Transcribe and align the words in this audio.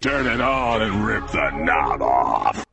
Turn 0.00 0.26
it 0.26 0.40
on 0.40 0.82
and 0.82 1.04
rip 1.04 1.26
the 1.32 1.50
knob 1.50 2.02
off. 2.02 2.67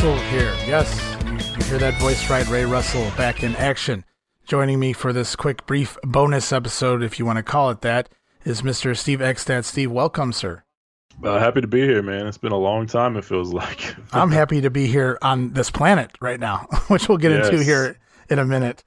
Russell 0.00 0.30
here. 0.30 0.54
Yes, 0.66 1.14
you, 1.26 1.32
you 1.32 1.64
hear 1.64 1.76
that 1.76 2.00
voice 2.00 2.30
right, 2.30 2.48
Ray 2.48 2.64
Russell 2.64 3.04
back 3.18 3.42
in 3.42 3.54
action. 3.56 4.06
Joining 4.46 4.80
me 4.80 4.94
for 4.94 5.12
this 5.12 5.36
quick, 5.36 5.66
brief 5.66 5.98
bonus 6.02 6.54
episode, 6.54 7.02
if 7.02 7.18
you 7.18 7.26
want 7.26 7.36
to 7.36 7.42
call 7.42 7.68
it 7.68 7.82
that, 7.82 8.08
is 8.42 8.62
Mr. 8.62 8.96
Steve 8.96 9.18
Eckstat. 9.18 9.66
Steve, 9.66 9.92
welcome, 9.92 10.32
sir. 10.32 10.62
Uh, 11.22 11.38
happy 11.38 11.60
to 11.60 11.66
be 11.66 11.82
here, 11.82 12.00
man. 12.00 12.26
It's 12.26 12.38
been 12.38 12.50
a 12.50 12.56
long 12.56 12.86
time. 12.86 13.14
It 13.18 13.26
feels 13.26 13.52
like. 13.52 13.94
I'm 14.14 14.30
happy 14.30 14.62
to 14.62 14.70
be 14.70 14.86
here 14.86 15.18
on 15.20 15.52
this 15.52 15.70
planet 15.70 16.12
right 16.18 16.40
now, 16.40 16.66
which 16.88 17.06
we'll 17.06 17.18
get 17.18 17.32
into 17.32 17.62
here 17.62 17.98
in 18.30 18.38
a 18.38 18.46
minute. 18.46 18.82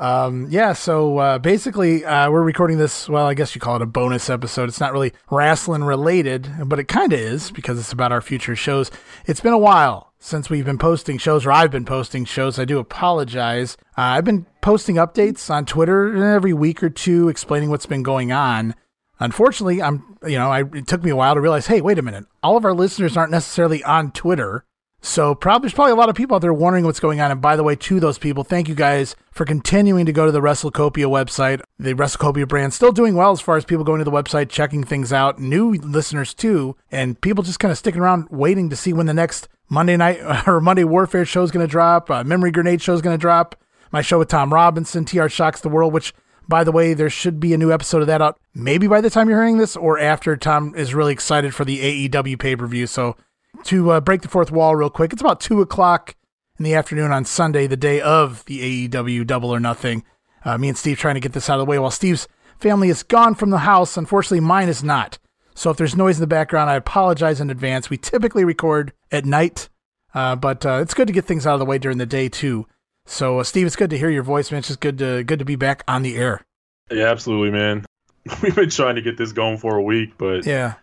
Um, 0.00 0.48
yeah, 0.50 0.72
so 0.72 1.18
uh, 1.18 1.38
basically, 1.38 2.04
uh, 2.04 2.28
we're 2.28 2.42
recording 2.42 2.78
this. 2.78 3.08
Well, 3.08 3.26
I 3.26 3.34
guess 3.34 3.54
you 3.54 3.60
call 3.60 3.76
it 3.76 3.82
a 3.82 3.86
bonus 3.86 4.28
episode. 4.28 4.68
It's 4.68 4.80
not 4.80 4.92
really 4.92 5.12
wrestling 5.30 5.84
related, 5.84 6.50
but 6.64 6.80
it 6.80 6.88
kind 6.88 7.12
of 7.12 7.20
is 7.20 7.52
because 7.52 7.78
it's 7.78 7.92
about 7.92 8.10
our 8.10 8.20
future 8.20 8.56
shows. 8.56 8.90
It's 9.26 9.40
been 9.40 9.52
a 9.52 9.58
while 9.58 10.12
since 10.26 10.50
we've 10.50 10.64
been 10.64 10.78
posting 10.78 11.18
shows, 11.18 11.46
or 11.46 11.52
I've 11.52 11.70
been 11.70 11.84
posting 11.84 12.24
shows. 12.24 12.58
I 12.58 12.64
do 12.64 12.78
apologize. 12.78 13.76
Uh, 13.96 14.02
I've 14.02 14.24
been 14.24 14.44
posting 14.60 14.96
updates 14.96 15.48
on 15.50 15.64
Twitter 15.64 16.34
every 16.34 16.52
week 16.52 16.82
or 16.82 16.90
two, 16.90 17.28
explaining 17.28 17.70
what's 17.70 17.86
been 17.86 18.02
going 18.02 18.32
on. 18.32 18.74
Unfortunately, 19.20 19.80
I'm, 19.80 20.18
you 20.26 20.36
know, 20.36 20.50
I, 20.50 20.60
it 20.60 20.86
took 20.86 21.02
me 21.02 21.10
a 21.10 21.16
while 21.16 21.34
to 21.34 21.40
realize, 21.40 21.68
hey, 21.68 21.80
wait 21.80 21.98
a 21.98 22.02
minute. 22.02 22.26
All 22.42 22.56
of 22.56 22.64
our 22.64 22.74
listeners 22.74 23.16
aren't 23.16 23.30
necessarily 23.30 23.82
on 23.84 24.10
Twitter. 24.10 24.64
So 25.00 25.36
probably 25.36 25.66
there's 25.66 25.74
probably 25.74 25.92
a 25.92 25.96
lot 25.96 26.08
of 26.08 26.16
people 26.16 26.34
out 26.34 26.40
there 26.40 26.52
wondering 26.52 26.84
what's 26.84 26.98
going 26.98 27.20
on. 27.20 27.30
And 27.30 27.40
by 27.40 27.54
the 27.54 27.62
way, 27.62 27.76
to 27.76 28.00
those 28.00 28.18
people, 28.18 28.42
thank 28.42 28.68
you 28.68 28.74
guys 28.74 29.14
for 29.30 29.44
continuing 29.44 30.04
to 30.06 30.12
go 30.12 30.26
to 30.26 30.32
the 30.32 30.40
WrestleCopia 30.40 31.06
website. 31.06 31.62
The 31.78 31.94
WrestleCopia 31.94 32.48
brand 32.48 32.74
still 32.74 32.90
doing 32.90 33.14
well 33.14 33.30
as 33.30 33.40
far 33.40 33.56
as 33.56 33.64
people 33.64 33.84
going 33.84 34.00
to 34.00 34.04
the 34.04 34.10
website, 34.10 34.48
checking 34.48 34.82
things 34.82 35.12
out. 35.12 35.38
New 35.38 35.74
listeners 35.74 36.34
too, 36.34 36.76
and 36.90 37.20
people 37.20 37.44
just 37.44 37.60
kind 37.60 37.70
of 37.70 37.78
sticking 37.78 38.00
around, 38.00 38.26
waiting 38.30 38.68
to 38.70 38.76
see 38.76 38.92
when 38.92 39.06
the 39.06 39.14
next 39.14 39.48
Monday 39.68 39.96
night 39.96 40.20
or 40.46 40.60
Monday 40.60 40.84
Warfare 40.84 41.24
show 41.24 41.42
is 41.42 41.50
going 41.50 41.66
to 41.66 41.70
drop. 41.70 42.10
Uh, 42.10 42.24
Memory 42.24 42.50
Grenade 42.50 42.82
show 42.82 42.94
is 42.94 43.02
going 43.02 43.14
to 43.14 43.20
drop. 43.20 43.56
My 43.92 44.02
show 44.02 44.18
with 44.18 44.28
Tom 44.28 44.52
Robinson, 44.52 45.04
TR 45.04 45.28
Shocks 45.28 45.60
the 45.60 45.68
World, 45.68 45.92
which 45.92 46.12
by 46.48 46.64
the 46.64 46.72
way, 46.72 46.94
there 46.94 47.10
should 47.10 47.40
be 47.40 47.54
a 47.54 47.58
new 47.58 47.72
episode 47.72 48.02
of 48.02 48.06
that 48.06 48.22
out 48.22 48.38
maybe 48.54 48.86
by 48.86 49.00
the 49.00 49.10
time 49.10 49.28
you're 49.28 49.40
hearing 49.40 49.58
this 49.58 49.76
or 49.76 49.98
after 49.98 50.36
Tom 50.36 50.74
is 50.76 50.94
really 50.94 51.12
excited 51.12 51.54
for 51.54 51.64
the 51.64 52.08
AEW 52.08 52.38
pay 52.38 52.54
per 52.56 52.66
view. 52.66 52.86
So 52.86 53.16
to 53.64 53.90
uh, 53.90 54.00
break 54.00 54.22
the 54.22 54.28
fourth 54.28 54.50
wall 54.50 54.76
real 54.76 54.90
quick. 54.90 55.12
It's 55.12 55.22
about 55.22 55.40
two 55.40 55.60
o'clock 55.60 56.14
in 56.58 56.64
the 56.64 56.74
afternoon 56.74 57.12
on 57.12 57.24
Sunday, 57.24 57.66
the 57.66 57.76
day 57.76 58.00
of 58.00 58.44
the 58.46 58.88
AEW 58.88 59.26
Double 59.26 59.50
or 59.50 59.60
Nothing. 59.60 60.04
Uh, 60.44 60.56
me 60.58 60.68
and 60.68 60.78
Steve 60.78 60.98
trying 60.98 61.14
to 61.14 61.20
get 61.20 61.32
this 61.32 61.50
out 61.50 61.58
of 61.58 61.66
the 61.66 61.70
way 61.70 61.78
while 61.78 61.90
Steve's 61.90 62.28
family 62.58 62.88
is 62.88 63.02
gone 63.02 63.34
from 63.34 63.50
the 63.50 63.58
house. 63.58 63.96
Unfortunately, 63.96 64.40
mine 64.40 64.68
is 64.68 64.82
not. 64.84 65.18
So 65.56 65.70
if 65.70 65.76
there's 65.78 65.96
noise 65.96 66.18
in 66.18 66.20
the 66.20 66.26
background, 66.26 66.68
I 66.70 66.74
apologize 66.76 67.40
in 67.40 67.50
advance. 67.50 67.88
We 67.90 67.96
typically 67.96 68.44
record 68.44 68.92
at 69.10 69.24
night, 69.24 69.68
uh, 70.14 70.36
but 70.36 70.64
uh, 70.66 70.78
it's 70.82 70.94
good 70.94 71.06
to 71.08 71.12
get 71.14 71.24
things 71.24 71.46
out 71.46 71.54
of 71.54 71.60
the 71.60 71.64
way 71.66 71.78
during 71.78 71.98
the 71.98 72.06
day 72.06 72.28
too. 72.28 72.66
So 73.06 73.38
uh, 73.40 73.44
Steve, 73.44 73.66
it's 73.66 73.76
good 73.76 73.90
to 73.90 73.98
hear 73.98 74.10
your 74.10 74.22
voice, 74.22 74.50
man. 74.52 74.58
It's 74.58 74.68
just 74.68 74.80
good 74.80 74.98
to 74.98 75.24
good 75.24 75.38
to 75.38 75.44
be 75.44 75.56
back 75.56 75.82
on 75.88 76.02
the 76.02 76.16
air. 76.16 76.42
yeah, 76.90 77.06
absolutely, 77.10 77.50
man. 77.50 77.84
We've 78.42 78.54
been 78.54 78.70
trying 78.70 78.96
to 78.96 79.02
get 79.02 79.16
this 79.16 79.32
going 79.32 79.56
for 79.58 79.76
a 79.76 79.82
week, 79.82 80.18
but 80.18 80.44
Yeah. 80.44 80.74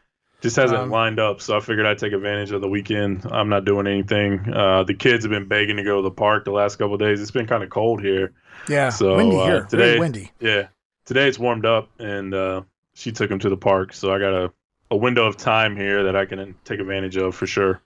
just 0.41 0.56
hasn't 0.56 0.79
Um, 0.79 0.89
lined 0.89 1.19
up. 1.19 1.41
So 1.41 1.56
I 1.56 1.59
figured 1.59 1.85
I'd 1.85 1.97
take 2.00 2.13
advantage 2.13 2.51
of 2.51 2.62
the 2.62 2.69
weekend. 2.69 3.25
I'm 3.29 3.50
not 3.50 3.66
doing 3.66 3.85
anything. 3.85 4.51
Uh, 4.53 4.83
the 4.83 4.94
kids 4.94 5.23
have 5.25 5.29
been 5.31 5.47
begging 5.47 5.78
to 5.78 5.83
go 5.83 5.97
to 5.97 6.01
the 6.01 6.12
park 6.12 6.45
the 6.45 6.51
last 6.51 6.78
couple 6.78 6.94
of 6.95 7.00
days. 7.00 7.22
It's 7.22 7.31
been 7.31 7.47
kind 7.47 7.63
of 7.63 7.69
cold 7.69 8.01
here. 8.01 8.31
Yeah. 8.69 8.89
So, 8.89 9.17
windy 9.17 9.38
uh, 9.38 9.45
here. 9.45 9.67
today- 9.69 10.00
windy. 10.00 10.31
Yeah, 10.39 10.67
today 11.06 11.28
it's 11.28 11.38
warmed 11.38 11.66
up, 11.66 11.89
and 12.00 12.33
uh, 12.33 12.62
she 12.95 13.12
took 13.12 13.29
him 13.29 13.39
to 13.39 13.50
the 13.50 13.57
park. 13.57 13.94
So 13.94 14.13
I 14.13 14.19
got 14.19 14.33
a, 14.94 14.96
window 14.96 15.26
of 15.26 15.38
time 15.38 15.76
here 15.76 16.04
that 16.04 16.16
I 16.16 16.26
can 16.26 16.56
take 16.66 16.80
advantage 16.80 17.18
of 17.18 17.36
for 17.36 17.48
sure. 17.48 17.81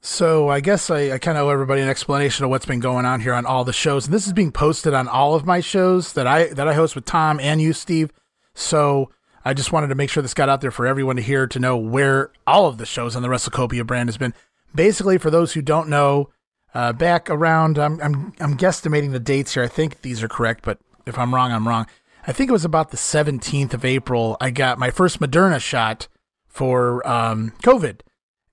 So 0.00 0.48
I 0.48 0.60
guess 0.60 0.90
I, 0.90 1.12
I 1.12 1.18
kind 1.18 1.36
of 1.36 1.46
owe 1.46 1.50
everybody 1.50 1.80
an 1.80 1.88
explanation 1.88 2.44
of 2.44 2.50
what's 2.50 2.66
been 2.66 2.80
going 2.80 3.06
on 3.06 3.20
here 3.20 3.34
on 3.34 3.46
all 3.46 3.64
the 3.64 3.72
shows. 3.72 4.06
And 4.06 4.14
this 4.14 4.26
is 4.26 4.32
being 4.32 4.52
posted 4.52 4.94
on 4.94 5.08
all 5.08 5.34
of 5.34 5.46
my 5.46 5.60
shows 5.60 6.12
that 6.12 6.26
I 6.26 6.48
that 6.48 6.68
I 6.68 6.74
host 6.74 6.94
with 6.94 7.04
Tom 7.04 7.40
and 7.40 7.60
you, 7.60 7.72
Steve. 7.72 8.12
So 8.54 9.10
I 9.44 9.54
just 9.54 9.72
wanted 9.72 9.88
to 9.88 9.94
make 9.94 10.10
sure 10.10 10.22
this 10.22 10.34
got 10.34 10.48
out 10.48 10.60
there 10.60 10.70
for 10.70 10.86
everyone 10.86 11.16
to 11.16 11.22
hear 11.22 11.46
to 11.46 11.58
know 11.58 11.76
where 11.76 12.30
all 12.46 12.66
of 12.66 12.78
the 12.78 12.86
shows 12.86 13.16
on 13.16 13.22
the 13.22 13.28
WrestleCopia 13.28 13.86
brand 13.86 14.08
has 14.08 14.18
been. 14.18 14.34
Basically, 14.74 15.18
for 15.18 15.30
those 15.30 15.54
who 15.54 15.62
don't 15.62 15.88
know, 15.88 16.30
uh, 16.74 16.92
back 16.92 17.30
around 17.30 17.78
I'm 17.78 18.00
I'm 18.00 18.32
I'm 18.38 18.56
guesstimating 18.56 19.12
the 19.12 19.20
dates 19.20 19.54
here. 19.54 19.62
I 19.62 19.68
think 19.68 20.02
these 20.02 20.22
are 20.22 20.28
correct, 20.28 20.62
but 20.62 20.78
if 21.06 21.18
I'm 21.18 21.34
wrong, 21.34 21.52
I'm 21.52 21.66
wrong. 21.66 21.86
I 22.26 22.32
think 22.32 22.50
it 22.50 22.52
was 22.52 22.64
about 22.64 22.90
the 22.90 22.96
17th 22.96 23.72
of 23.72 23.84
April. 23.84 24.36
I 24.40 24.50
got 24.50 24.78
my 24.78 24.90
first 24.90 25.20
Moderna 25.20 25.60
shot 25.60 26.08
for 26.56 27.06
um, 27.06 27.52
COVID. 27.62 28.00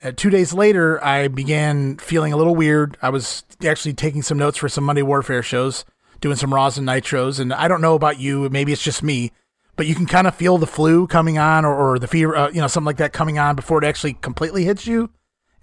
Uh, 0.03 0.11
two 0.13 0.29
days 0.29 0.53
later, 0.53 1.01
I 1.01 1.29
began 1.29 1.97
feeling 1.97 2.33
a 2.33 2.37
little 2.37 2.53
weird. 2.53 2.97
I 3.01 3.09
was 3.09 3.45
actually 3.65 3.93
taking 3.93 4.21
some 4.21 4.37
notes 4.37 4.57
for 4.57 4.67
some 4.67 4.83
Monday 4.83 5.01
Warfare 5.01 5.41
shows, 5.41 5.85
doing 6.19 6.35
some 6.35 6.53
Raws 6.53 6.77
and 6.77 6.85
Nitros. 6.85 7.39
And 7.39 7.53
I 7.53 7.69
don't 7.69 7.79
know 7.79 7.95
about 7.95 8.19
you, 8.19 8.49
maybe 8.49 8.73
it's 8.73 8.83
just 8.83 9.03
me, 9.03 9.31
but 9.77 9.85
you 9.85 9.95
can 9.95 10.05
kind 10.05 10.27
of 10.27 10.35
feel 10.35 10.57
the 10.57 10.67
flu 10.67 11.07
coming 11.07 11.37
on 11.37 11.63
or, 11.63 11.73
or 11.73 11.97
the 11.97 12.07
fever, 12.07 12.35
uh, 12.35 12.49
you 12.49 12.59
know, 12.59 12.67
something 12.67 12.87
like 12.87 12.97
that 12.97 13.13
coming 13.13 13.39
on 13.39 13.55
before 13.55 13.81
it 13.81 13.87
actually 13.87 14.13
completely 14.15 14.65
hits 14.65 14.85
you. 14.85 15.09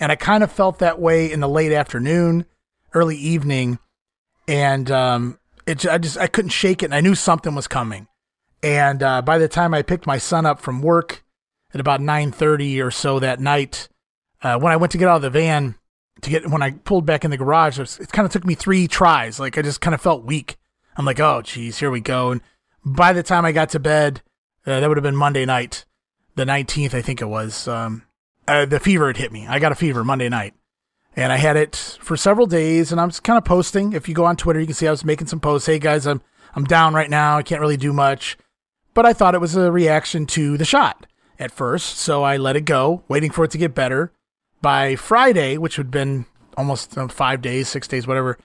And 0.01 0.11
I 0.11 0.17
kind 0.17 0.43
of 0.43 0.51
felt 0.51 0.79
that 0.79 0.99
way 0.99 1.31
in 1.31 1.41
the 1.41 1.49
late 1.49 1.73
afternoon, 1.73 2.47
early 2.95 3.19
evening. 3.19 3.79
And 4.49 4.91
um, 4.91 5.39
it, 5.67 5.87
I 5.87 5.99
just, 5.99 6.17
I 6.17 6.27
couldn't 6.27 6.51
shake 6.51 6.83
it. 6.83 6.87
And 6.87 6.95
I 6.95 7.03
knew 7.03 7.15
something 7.15 7.55
was 7.55 7.69
coming. 7.69 8.09
And 8.63 9.03
uh, 9.03 9.21
by 9.21 9.37
the 9.37 9.49
time 9.49 9.75
I 9.75 9.83
picked 9.83 10.07
my 10.07 10.17
son 10.17 10.47
up 10.47 10.61
from 10.61 10.81
work 10.81 11.23
at 11.73 11.81
about 11.81 12.01
9.30 12.01 12.85
or 12.85 12.91
so 12.91 13.19
that 13.21 13.41
night, 13.41 13.89
uh, 14.43 14.59
when 14.59 14.73
I 14.73 14.77
went 14.77 14.93
to 14.93 14.99
get 14.99 15.09
out 15.09 15.17
of 15.17 15.23
the 15.23 15.31
van 15.31 15.77
to 16.23 16.31
get 16.31 16.47
when 16.51 16.63
I 16.63 16.73
pulled 16.73 17.07
back 17.07 17.25
in 17.25 17.31
the 17.31 17.37
garage, 17.37 17.79
it, 17.79 17.83
was- 17.83 17.99
it 17.99 18.13
kind 18.13 18.27
of 18.27 18.33
took 18.33 18.45
me 18.45 18.55
three 18.55 18.87
tries. 18.89 19.39
Like 19.41 19.57
I 19.57 19.63
just 19.63 19.81
kind 19.81 19.95
of 19.95 20.01
felt 20.01 20.25
weak. 20.25 20.57
I'm 20.97 21.05
like, 21.07 21.21
oh, 21.21 21.41
geez, 21.43 21.79
here 21.79 21.91
we 21.91 22.01
go. 22.01 22.33
And 22.33 22.41
by 22.85 23.13
the 23.13 23.23
time 23.23 23.45
I 23.45 23.53
got 23.53 23.71
to 23.71 23.79
bed, 23.79 24.23
uh, 24.67 24.81
that 24.81 24.89
would 24.89 24.97
have 24.99 25.03
been 25.05 25.17
Monday 25.17 25.47
night, 25.47 25.85
the 26.35 26.45
19th, 26.45 26.95
I 26.95 27.01
think 27.03 27.23
it 27.23 27.27
was. 27.27 27.67
Um, 27.69 28.03
uh, 28.47 28.67
the 28.67 28.81
fever 28.81 29.07
had 29.07 29.17
hit 29.17 29.33
me. 29.33 29.47
I 29.47 29.59
got 29.59 29.73
a 29.73 29.77
fever 29.77 30.03
Monday 30.05 30.29
night, 30.29 30.55
and 31.17 31.33
I 31.33 31.37
had 31.37 31.57
it 31.57 31.99
for 32.01 32.17
several 32.17 32.47
days. 32.47 32.91
And 32.93 33.01
I 33.01 33.05
was 33.05 33.21
kind 33.21 33.39
of 33.39 33.45
posting. 33.45 33.93
If 33.93 34.09
you 34.09 34.15
go 34.15 34.25
on 34.25 34.37
Twitter, 34.37 34.61
you 34.61 34.67
can 34.67 34.75
see 34.75 34.89
I 34.89 34.91
was 34.91 35.05
making 35.05 35.29
some 35.29 35.41
posts. 35.41 35.67
Hey 35.67 35.79
guys, 35.79 36.07
I'm 36.07 36.21
I'm 36.55 36.65
down 36.65 36.93
right 36.95 37.09
now. 37.09 37.39
I 37.39 37.43
can't 37.43 37.61
really 37.61 37.77
do 37.77 37.93
much. 37.93 38.37
But 38.93 39.07
I 39.07 39.13
thought 39.13 39.35
it 39.37 39.41
was 39.41 39.55
a 39.57 39.71
reaction 39.71 40.27
to 40.27 40.59
the 40.59 40.65
shot 40.65 41.07
at 41.41 41.51
first, 41.51 41.97
so 41.97 42.23
I 42.23 42.37
let 42.37 42.55
it 42.55 42.67
go, 42.67 43.03
waiting 43.09 43.31
for 43.31 43.45
it 43.45 43.51
to 43.53 43.59
get 43.59 43.75
better 43.75 44.13
by 44.61 44.95
Friday, 44.95 45.57
which 45.57 45.77
have 45.77 45.91
been 45.91 46.27
almost 46.57 46.97
uh, 46.97 47.09
five 47.09 47.41
days, 47.41 47.67
six 47.67 47.89
days, 47.89 48.07
whatever, 48.07 48.39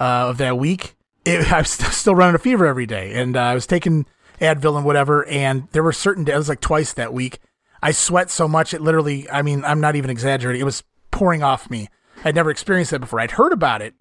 uh, 0.00 0.28
of 0.28 0.38
that 0.38 0.58
week, 0.58 0.96
it, 1.24 1.52
I 1.52 1.58
was 1.58 1.70
still 1.70 2.14
running 2.14 2.34
a 2.34 2.38
fever 2.38 2.66
every 2.66 2.86
day. 2.86 3.14
And 3.14 3.36
uh, 3.36 3.40
I 3.40 3.54
was 3.54 3.66
taking 3.66 4.04
Advil 4.40 4.76
and 4.76 4.84
whatever. 4.84 5.24
And 5.26 5.68
there 5.70 5.82
were 5.82 5.92
certain 5.92 6.24
days, 6.24 6.34
it 6.34 6.38
was 6.38 6.48
like 6.48 6.60
twice 6.60 6.92
that 6.94 7.14
week. 7.14 7.38
I 7.82 7.92
sweat 7.92 8.30
so 8.30 8.46
much, 8.46 8.74
it 8.74 8.82
literally, 8.82 9.30
I 9.30 9.42
mean, 9.42 9.64
I'm 9.64 9.80
not 9.80 9.96
even 9.96 10.10
exaggerating. 10.10 10.60
It 10.60 10.64
was 10.64 10.82
pouring 11.10 11.42
off 11.42 11.70
me. 11.70 11.88
I'd 12.24 12.34
never 12.34 12.50
experienced 12.50 12.90
that 12.90 12.98
before. 12.98 13.20
I'd 13.20 13.30
heard 13.32 13.52
about 13.52 13.80
it, 13.80 13.94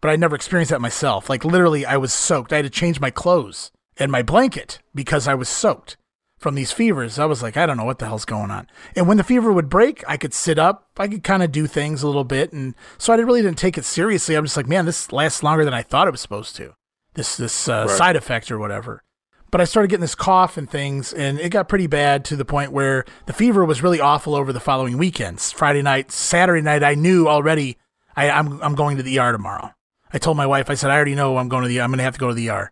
but 0.00 0.10
I'd 0.10 0.18
never 0.18 0.34
experienced 0.34 0.70
that 0.70 0.80
myself. 0.80 1.28
Like 1.28 1.44
literally, 1.44 1.86
I 1.86 1.96
was 1.96 2.12
soaked. 2.12 2.52
I 2.52 2.56
had 2.56 2.64
to 2.64 2.70
change 2.70 2.98
my 2.98 3.10
clothes 3.10 3.70
and 3.98 4.10
my 4.10 4.22
blanket 4.22 4.80
because 4.94 5.28
I 5.28 5.34
was 5.34 5.48
soaked 5.48 5.96
from 6.40 6.54
these 6.56 6.72
fevers. 6.72 7.18
I 7.18 7.26
was 7.26 7.42
like, 7.42 7.56
I 7.56 7.66
don't 7.66 7.76
know 7.76 7.84
what 7.84 7.98
the 8.00 8.06
hell's 8.06 8.24
going 8.24 8.50
on. 8.50 8.66
And 8.96 9.06
when 9.06 9.18
the 9.18 9.22
fever 9.22 9.52
would 9.52 9.68
break, 9.68 10.02
I 10.08 10.16
could 10.16 10.34
sit 10.34 10.58
up. 10.58 10.88
I 10.96 11.06
could 11.06 11.22
kind 11.22 11.42
of 11.42 11.52
do 11.52 11.66
things 11.68 12.02
a 12.02 12.06
little 12.06 12.24
bit, 12.24 12.52
and 12.52 12.74
so 12.98 13.12
I 13.12 13.16
really 13.16 13.42
didn't 13.42 13.58
take 13.58 13.78
it 13.78 13.84
seriously. 13.84 14.34
I'm 14.34 14.44
just 14.44 14.56
like, 14.56 14.66
man, 14.66 14.86
this 14.86 15.12
lasts 15.12 15.42
longer 15.42 15.64
than 15.64 15.74
I 15.74 15.82
thought 15.82 16.08
it 16.08 16.12
was 16.12 16.20
supposed 16.20 16.56
to. 16.56 16.74
This 17.14 17.36
this 17.36 17.68
uh, 17.68 17.84
Right. 17.86 17.96
side 17.96 18.16
effect 18.16 18.50
or 18.50 18.58
whatever. 18.58 19.02
But 19.50 19.60
I 19.60 19.64
started 19.64 19.88
getting 19.88 20.02
this 20.02 20.14
cough 20.14 20.56
and 20.56 20.70
things, 20.70 21.12
and 21.12 21.38
it 21.40 21.50
got 21.50 21.68
pretty 21.68 21.88
bad 21.88 22.24
to 22.26 22.36
the 22.36 22.44
point 22.44 22.70
where 22.72 23.04
the 23.26 23.32
fever 23.32 23.64
was 23.64 23.82
really 23.82 24.00
awful 24.00 24.34
over 24.36 24.52
the 24.52 24.60
following 24.60 24.96
weekends. 24.96 25.50
Friday 25.52 25.82
night, 25.82 26.12
Saturday 26.12 26.62
night, 26.62 26.84
I 26.84 26.94
knew 26.94 27.26
already 27.28 27.76
I, 28.16 28.30
I'm 28.30 28.62
I'm 28.62 28.74
going 28.74 28.96
to 28.96 29.02
the 29.02 29.18
ER 29.18 29.32
tomorrow. 29.32 29.72
I 30.12 30.18
told 30.18 30.36
my 30.36 30.46
wife, 30.46 30.70
I 30.70 30.74
said, 30.74 30.90
I 30.90 30.94
already 30.96 31.14
know 31.14 31.36
I'm 31.36 31.48
going 31.48 31.62
to 31.62 31.68
the 31.68 31.80
I'm 31.80 31.90
going 31.90 31.98
to 31.98 32.04
have 32.04 32.14
to 32.14 32.20
go 32.20 32.28
to 32.28 32.34
the 32.34 32.48
ER. 32.50 32.70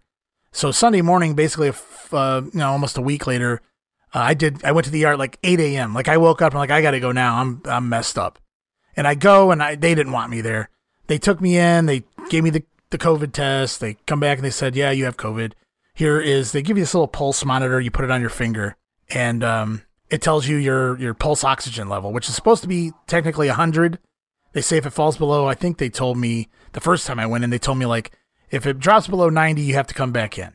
So 0.59 0.73
Sunday 0.73 1.03
morning, 1.03 1.35
basically, 1.35 1.71
uh, 2.11 2.43
you 2.45 2.59
know, 2.59 2.73
almost 2.73 2.99
a 2.99 3.01
week 3.01 3.29
later, 3.29 3.61
Uh, 4.13 4.21
I 4.21 4.35
did. 4.35 4.65
I 4.65 4.73
went 4.73 4.87
to 4.87 4.91
the 4.91 5.05
at 5.05 5.19
like 5.19 5.39
8 5.45 5.61
a.m. 5.61 5.95
Like 5.95 6.09
I 6.09 6.17
woke 6.17 6.43
up 6.43 6.53
and 6.53 6.59
like 6.59 6.71
I 6.73 6.83
got 6.83 6.93
to 6.93 6.99
go 6.99 7.13
now. 7.13 7.37
I'm 7.41 7.63
I'm 7.67 7.89
messed 7.89 8.19
up, 8.19 8.41
and 8.97 9.07
I 9.07 9.15
go 9.15 9.53
and 9.53 9.63
I 9.63 9.77
they 9.77 9.95
didn't 9.95 10.13
want 10.13 10.31
me 10.31 10.41
there. 10.41 10.71
They 11.07 11.19
took 11.19 11.41
me 11.41 11.59
in. 11.59 11.87
They 11.87 12.03
gave 12.31 12.43
me 12.43 12.51
the 12.51 12.65
the 12.91 12.99
COVID 12.99 13.33
test. 13.33 13.79
They 13.79 13.99
come 14.07 14.19
back 14.19 14.39
and 14.39 14.45
they 14.45 14.51
said, 14.51 14.75
yeah, 14.75 14.91
you 14.91 15.05
have 15.05 15.17
COVID. 15.19 15.53
Here 15.95 16.19
is 16.19 16.51
they 16.53 16.63
give 16.63 16.79
you 16.79 16.83
this 16.83 16.95
little 16.95 17.07
pulse 17.07 17.45
monitor. 17.45 17.81
You 17.81 17.91
put 17.91 18.07
it 18.07 18.11
on 18.11 18.23
your 18.23 18.31
finger, 18.31 18.77
and 19.11 19.45
um, 19.45 19.83
it 20.09 20.23
tells 20.23 20.49
you 20.49 20.57
your 20.57 20.99
your 20.99 21.15
pulse 21.15 21.45
oxygen 21.45 21.89
level, 21.89 22.13
which 22.13 22.29
is 22.29 22.35
supposed 22.35 22.63
to 22.63 22.69
be 22.69 22.93
technically 23.07 23.49
100. 23.49 23.99
They 24.55 24.63
say 24.63 24.79
if 24.79 24.87
it 24.87 24.91
falls 24.91 25.19
below, 25.19 25.47
I 25.47 25.55
think 25.55 25.77
they 25.77 25.91
told 25.91 26.17
me 26.17 26.49
the 26.73 26.81
first 26.81 27.07
time 27.07 27.21
I 27.21 27.27
went 27.27 27.45
in, 27.45 27.51
they 27.51 27.59
told 27.59 27.79
me 27.79 27.87
like 27.87 28.11
if 28.50 28.67
it 28.67 28.79
drops 28.79 29.06
below 29.06 29.29
90, 29.29 29.62
you 29.62 29.75
have 29.75 29.87
to 29.89 29.95
come 29.95 30.12
back 30.12 30.39
in, 30.39 30.53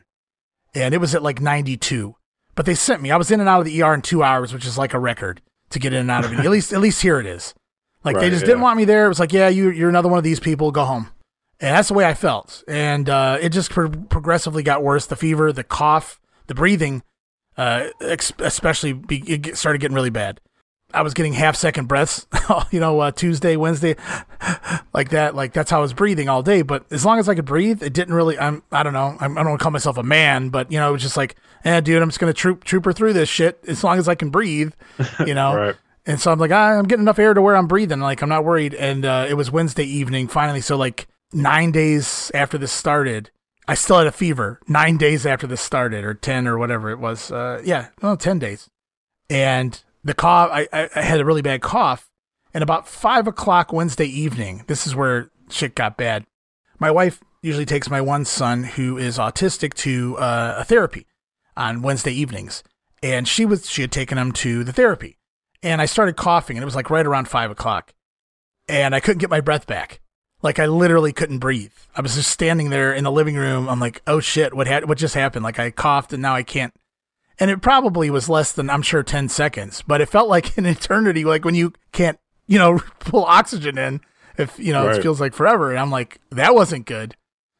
and 0.74 0.94
it 0.94 0.98
was 0.98 1.14
at 1.14 1.22
like 1.22 1.40
92. 1.40 2.14
But 2.54 2.66
they 2.66 2.74
sent 2.74 3.02
me. 3.02 3.10
I 3.10 3.16
was 3.16 3.30
in 3.30 3.40
and 3.40 3.48
out 3.48 3.60
of 3.60 3.66
the 3.66 3.82
ER 3.82 3.94
in 3.94 4.02
two 4.02 4.22
hours, 4.22 4.52
which 4.52 4.64
is 4.66 4.78
like 4.78 4.94
a 4.94 4.98
record 5.00 5.40
to 5.70 5.78
get 5.80 5.92
in 5.92 6.00
and 6.00 6.10
out 6.10 6.24
of 6.24 6.32
it. 6.32 6.38
at 6.38 6.50
least, 6.50 6.72
at 6.72 6.80
least 6.80 7.02
here 7.02 7.18
it 7.18 7.26
is. 7.26 7.52
Like 8.04 8.14
Right, 8.16 8.22
they 8.22 8.30
just 8.30 8.42
yeah. 8.42 8.46
didn't 8.48 8.60
want 8.60 8.76
me 8.76 8.84
there. 8.84 9.06
It 9.06 9.08
was 9.08 9.18
like, 9.18 9.32
yeah, 9.32 9.48
you, 9.48 9.70
you're 9.70 9.88
another 9.88 10.08
one 10.08 10.18
of 10.18 10.24
these 10.24 10.38
people. 10.38 10.70
Go 10.70 10.84
home. 10.84 11.08
And 11.58 11.74
that's 11.74 11.88
the 11.88 11.94
way 11.94 12.04
I 12.04 12.14
felt. 12.14 12.62
And 12.68 13.08
uh, 13.08 13.38
it 13.40 13.48
just 13.48 13.70
pro- 13.70 13.88
progressively 13.90 14.62
got 14.62 14.82
worse. 14.84 15.06
The 15.06 15.16
fever, 15.16 15.52
the 15.52 15.64
cough, 15.64 16.20
the 16.46 16.54
breathing, 16.54 17.02
uh, 17.56 17.88
ex- 18.00 18.32
especially 18.38 18.92
be- 18.92 19.22
it 19.26 19.56
started 19.56 19.80
getting 19.80 19.94
really 19.94 20.10
bad. 20.10 20.40
I 20.94 21.02
was 21.02 21.14
getting 21.14 21.32
half 21.32 21.56
second 21.56 21.88
breaths, 21.88 22.26
you 22.70 22.80
know, 22.80 23.00
uh, 23.00 23.10
Tuesday, 23.10 23.56
Wednesday, 23.56 23.96
like 24.94 25.10
that. 25.10 25.34
Like 25.34 25.52
that's 25.52 25.70
how 25.70 25.78
I 25.78 25.82
was 25.82 25.92
breathing 25.92 26.28
all 26.28 26.42
day. 26.42 26.62
But 26.62 26.84
as 26.90 27.04
long 27.04 27.18
as 27.18 27.28
I 27.28 27.34
could 27.34 27.44
breathe, 27.44 27.82
it 27.82 27.92
didn't 27.92 28.14
really. 28.14 28.38
I'm. 28.38 28.62
I 28.72 28.82
don't 28.82 28.92
know. 28.92 29.16
I'm, 29.20 29.36
I 29.36 29.42
don't 29.42 29.50
want 29.50 29.60
to 29.60 29.62
call 29.62 29.72
myself 29.72 29.98
a 29.98 30.02
man, 30.02 30.48
but 30.48 30.70
you 30.70 30.78
know, 30.78 30.88
it 30.88 30.92
was 30.92 31.02
just 31.02 31.16
like, 31.16 31.36
eh, 31.64 31.80
dude, 31.80 32.00
I'm 32.00 32.08
just 32.08 32.20
gonna 32.20 32.32
troop 32.32 32.64
trooper 32.64 32.92
through 32.92 33.12
this 33.12 33.28
shit 33.28 33.58
as 33.66 33.82
long 33.82 33.98
as 33.98 34.08
I 34.08 34.14
can 34.14 34.30
breathe, 34.30 34.72
you 35.26 35.34
know. 35.34 35.54
Right. 35.54 35.76
And 36.06 36.20
so 36.20 36.30
I'm 36.30 36.38
like, 36.38 36.50
ah, 36.50 36.78
I'm 36.78 36.84
getting 36.84 37.04
enough 37.04 37.18
air 37.18 37.32
to 37.32 37.40
where 37.40 37.56
I'm 37.56 37.66
breathing. 37.66 38.00
Like 38.00 38.22
I'm 38.22 38.28
not 38.28 38.44
worried. 38.44 38.74
And 38.74 39.04
uh, 39.04 39.26
it 39.28 39.34
was 39.34 39.50
Wednesday 39.50 39.84
evening 39.84 40.28
finally. 40.28 40.60
So 40.60 40.76
like 40.76 41.08
nine 41.32 41.72
days 41.72 42.30
after 42.34 42.58
this 42.58 42.72
started, 42.72 43.30
I 43.66 43.74
still 43.74 43.98
had 43.98 44.06
a 44.06 44.12
fever. 44.12 44.60
Nine 44.68 44.96
days 44.96 45.24
after 45.24 45.46
this 45.46 45.60
started, 45.60 46.04
or 46.04 46.14
ten, 46.14 46.46
or 46.46 46.58
whatever 46.58 46.90
it 46.90 46.98
was. 46.98 47.30
Uh, 47.30 47.62
yeah, 47.64 47.88
well, 48.02 48.16
ten 48.16 48.38
days. 48.38 48.68
And 49.30 49.82
the 50.04 50.14
cough, 50.14 50.50
I, 50.52 50.68
I, 50.72 51.00
had 51.00 51.20
a 51.20 51.24
really 51.24 51.42
bad 51.42 51.62
cough. 51.62 52.08
And 52.52 52.62
about 52.62 52.86
five 52.86 53.26
o'clock 53.26 53.72
Wednesday 53.72 54.06
evening, 54.06 54.64
this 54.68 54.86
is 54.86 54.94
where 54.94 55.30
shit 55.50 55.74
got 55.74 55.96
bad. 55.96 56.24
My 56.78 56.90
wife 56.90 57.20
usually 57.42 57.66
takes 57.66 57.90
my 57.90 58.00
one 58.00 58.24
son 58.24 58.64
who 58.64 58.96
is 58.96 59.18
autistic 59.18 59.74
to 59.74 60.16
uh, 60.18 60.56
a 60.58 60.64
therapy 60.64 61.06
on 61.56 61.82
Wednesday 61.82 62.12
evenings, 62.12 62.62
and 63.02 63.26
she 63.26 63.44
was 63.44 63.68
she 63.68 63.82
had 63.82 63.92
taken 63.92 64.18
him 64.18 64.32
to 64.32 64.62
the 64.62 64.72
therapy, 64.72 65.18
and 65.62 65.80
I 65.80 65.86
started 65.86 66.16
coughing, 66.16 66.56
and 66.56 66.62
it 66.62 66.66
was 66.66 66.76
like 66.76 66.90
right 66.90 67.06
around 67.06 67.28
five 67.28 67.50
o'clock, 67.50 67.92
and 68.68 68.94
I 68.94 69.00
couldn't 69.00 69.20
get 69.20 69.30
my 69.30 69.40
breath 69.40 69.66
back. 69.66 70.00
Like 70.42 70.58
I 70.58 70.66
literally 70.66 71.12
couldn't 71.12 71.38
breathe. 71.38 71.72
I 71.96 72.02
was 72.02 72.14
just 72.16 72.30
standing 72.30 72.70
there 72.70 72.92
in 72.92 73.04
the 73.04 73.10
living 73.10 73.36
room. 73.36 73.68
I'm 73.68 73.80
like, 73.80 74.02
oh 74.06 74.20
shit, 74.20 74.54
what 74.54 74.66
had 74.66 74.88
what 74.88 74.98
just 74.98 75.14
happened? 75.14 75.42
Like 75.42 75.58
I 75.58 75.70
coughed 75.70 76.12
and 76.12 76.22
now 76.22 76.34
I 76.34 76.42
can't. 76.42 76.74
And 77.38 77.50
it 77.50 77.62
probably 77.62 78.10
was 78.10 78.28
less 78.28 78.52
than 78.52 78.70
I'm 78.70 78.82
sure 78.82 79.02
ten 79.02 79.28
seconds, 79.28 79.82
but 79.86 80.00
it 80.00 80.08
felt 80.08 80.28
like 80.28 80.56
an 80.58 80.66
eternity. 80.66 81.24
Like 81.24 81.44
when 81.44 81.54
you 81.54 81.72
can't, 81.92 82.18
you 82.46 82.58
know, 82.58 82.78
pull 83.00 83.24
oxygen 83.24 83.78
in. 83.78 84.00
If 84.36 84.58
you 84.58 84.72
know, 84.72 84.88
it 84.88 85.02
feels 85.02 85.20
like 85.20 85.32
forever. 85.32 85.70
And 85.70 85.78
I'm 85.78 85.92
like, 85.92 86.20
that 86.30 86.54
wasn't 86.54 86.86
good. 86.86 87.16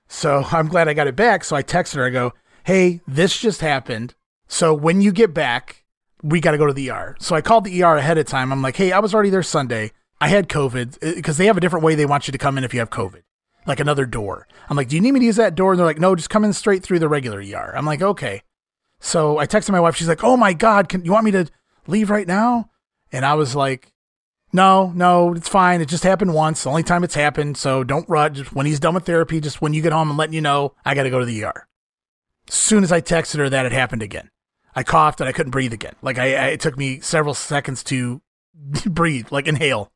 So 0.08 0.44
I'm 0.52 0.68
glad 0.68 0.88
I 0.88 0.94
got 0.94 1.06
it 1.06 1.16
back. 1.16 1.44
So 1.44 1.54
I 1.56 1.62
texted 1.62 1.96
her. 1.96 2.06
I 2.06 2.10
go, 2.10 2.32
hey, 2.64 3.00
this 3.06 3.38
just 3.38 3.60
happened. 3.60 4.14
So 4.48 4.74
when 4.74 5.00
you 5.00 5.12
get 5.12 5.32
back, 5.32 5.84
we 6.22 6.40
got 6.40 6.52
to 6.52 6.58
go 6.58 6.66
to 6.66 6.72
the 6.72 6.90
ER. 6.90 7.16
So 7.20 7.36
I 7.36 7.42
called 7.42 7.64
the 7.64 7.82
ER 7.82 7.96
ahead 7.96 8.18
of 8.18 8.26
time. 8.26 8.52
I'm 8.52 8.62
like, 8.62 8.76
hey, 8.76 8.92
I 8.92 8.98
was 8.98 9.14
already 9.14 9.30
there 9.30 9.42
Sunday. 9.42 9.92
I 10.20 10.28
had 10.28 10.48
COVID 10.48 11.16
because 11.16 11.36
they 11.36 11.46
have 11.46 11.56
a 11.56 11.60
different 11.60 11.84
way 11.84 11.94
they 11.94 12.06
want 12.06 12.26
you 12.26 12.32
to 12.32 12.38
come 12.38 12.56
in 12.56 12.64
if 12.64 12.72
you 12.72 12.80
have 12.80 12.90
COVID, 12.90 13.22
like 13.66 13.80
another 13.80 14.06
door. 14.06 14.48
I'm 14.70 14.76
like, 14.76 14.88
do 14.88 14.96
you 14.96 15.02
need 15.02 15.12
me 15.12 15.20
to 15.20 15.26
use 15.26 15.36
that 15.36 15.54
door? 15.54 15.72
And 15.72 15.78
they're 15.78 15.86
like, 15.86 15.98
no, 15.98 16.14
just 16.14 16.30
come 16.30 16.44
in 16.44 16.52
straight 16.52 16.82
through 16.82 17.00
the 17.00 17.08
regular 17.08 17.40
ER. 17.40 17.74
I'm 17.76 17.84
like, 17.84 18.00
okay. 18.00 18.42
So 19.04 19.36
I 19.36 19.46
texted 19.46 19.70
my 19.70 19.80
wife. 19.80 19.96
She's 19.96 20.08
like, 20.08 20.24
oh 20.24 20.36
my 20.36 20.54
God, 20.54 20.88
can 20.88 21.04
you 21.04 21.12
want 21.12 21.26
me 21.26 21.30
to 21.32 21.46
leave 21.86 22.08
right 22.08 22.26
now? 22.26 22.70
And 23.12 23.26
I 23.26 23.34
was 23.34 23.54
like, 23.54 23.92
no, 24.50 24.92
no, 24.94 25.34
it's 25.34 25.48
fine. 25.48 25.82
It 25.82 25.88
just 25.88 26.04
happened 26.04 26.32
once. 26.32 26.62
The 26.62 26.70
only 26.70 26.82
time 26.82 27.04
it's 27.04 27.14
happened. 27.14 27.58
So 27.58 27.84
don't 27.84 28.08
rush. 28.08 28.36
Just 28.36 28.54
when 28.54 28.64
he's 28.64 28.80
done 28.80 28.94
with 28.94 29.04
therapy, 29.04 29.40
just 29.40 29.60
when 29.60 29.74
you 29.74 29.82
get 29.82 29.92
home, 29.92 30.10
I'm 30.10 30.16
letting 30.16 30.32
you 30.32 30.40
know 30.40 30.72
I 30.86 30.94
got 30.94 31.02
to 31.02 31.10
go 31.10 31.18
to 31.18 31.26
the 31.26 31.44
ER. 31.44 31.68
As 32.48 32.54
soon 32.54 32.82
as 32.82 32.90
I 32.92 33.02
texted 33.02 33.36
her 33.38 33.50
that, 33.50 33.66
it 33.66 33.72
happened 33.72 34.02
again. 34.02 34.30
I 34.74 34.82
coughed 34.84 35.20
and 35.20 35.28
I 35.28 35.32
couldn't 35.32 35.52
breathe 35.52 35.74
again. 35.74 35.96
Like 36.00 36.18
I, 36.18 36.34
I 36.34 36.46
it 36.48 36.60
took 36.60 36.78
me 36.78 37.00
several 37.00 37.34
seconds 37.34 37.84
to 37.84 38.22
breathe, 38.86 39.28
like 39.30 39.46
inhale. 39.46 39.92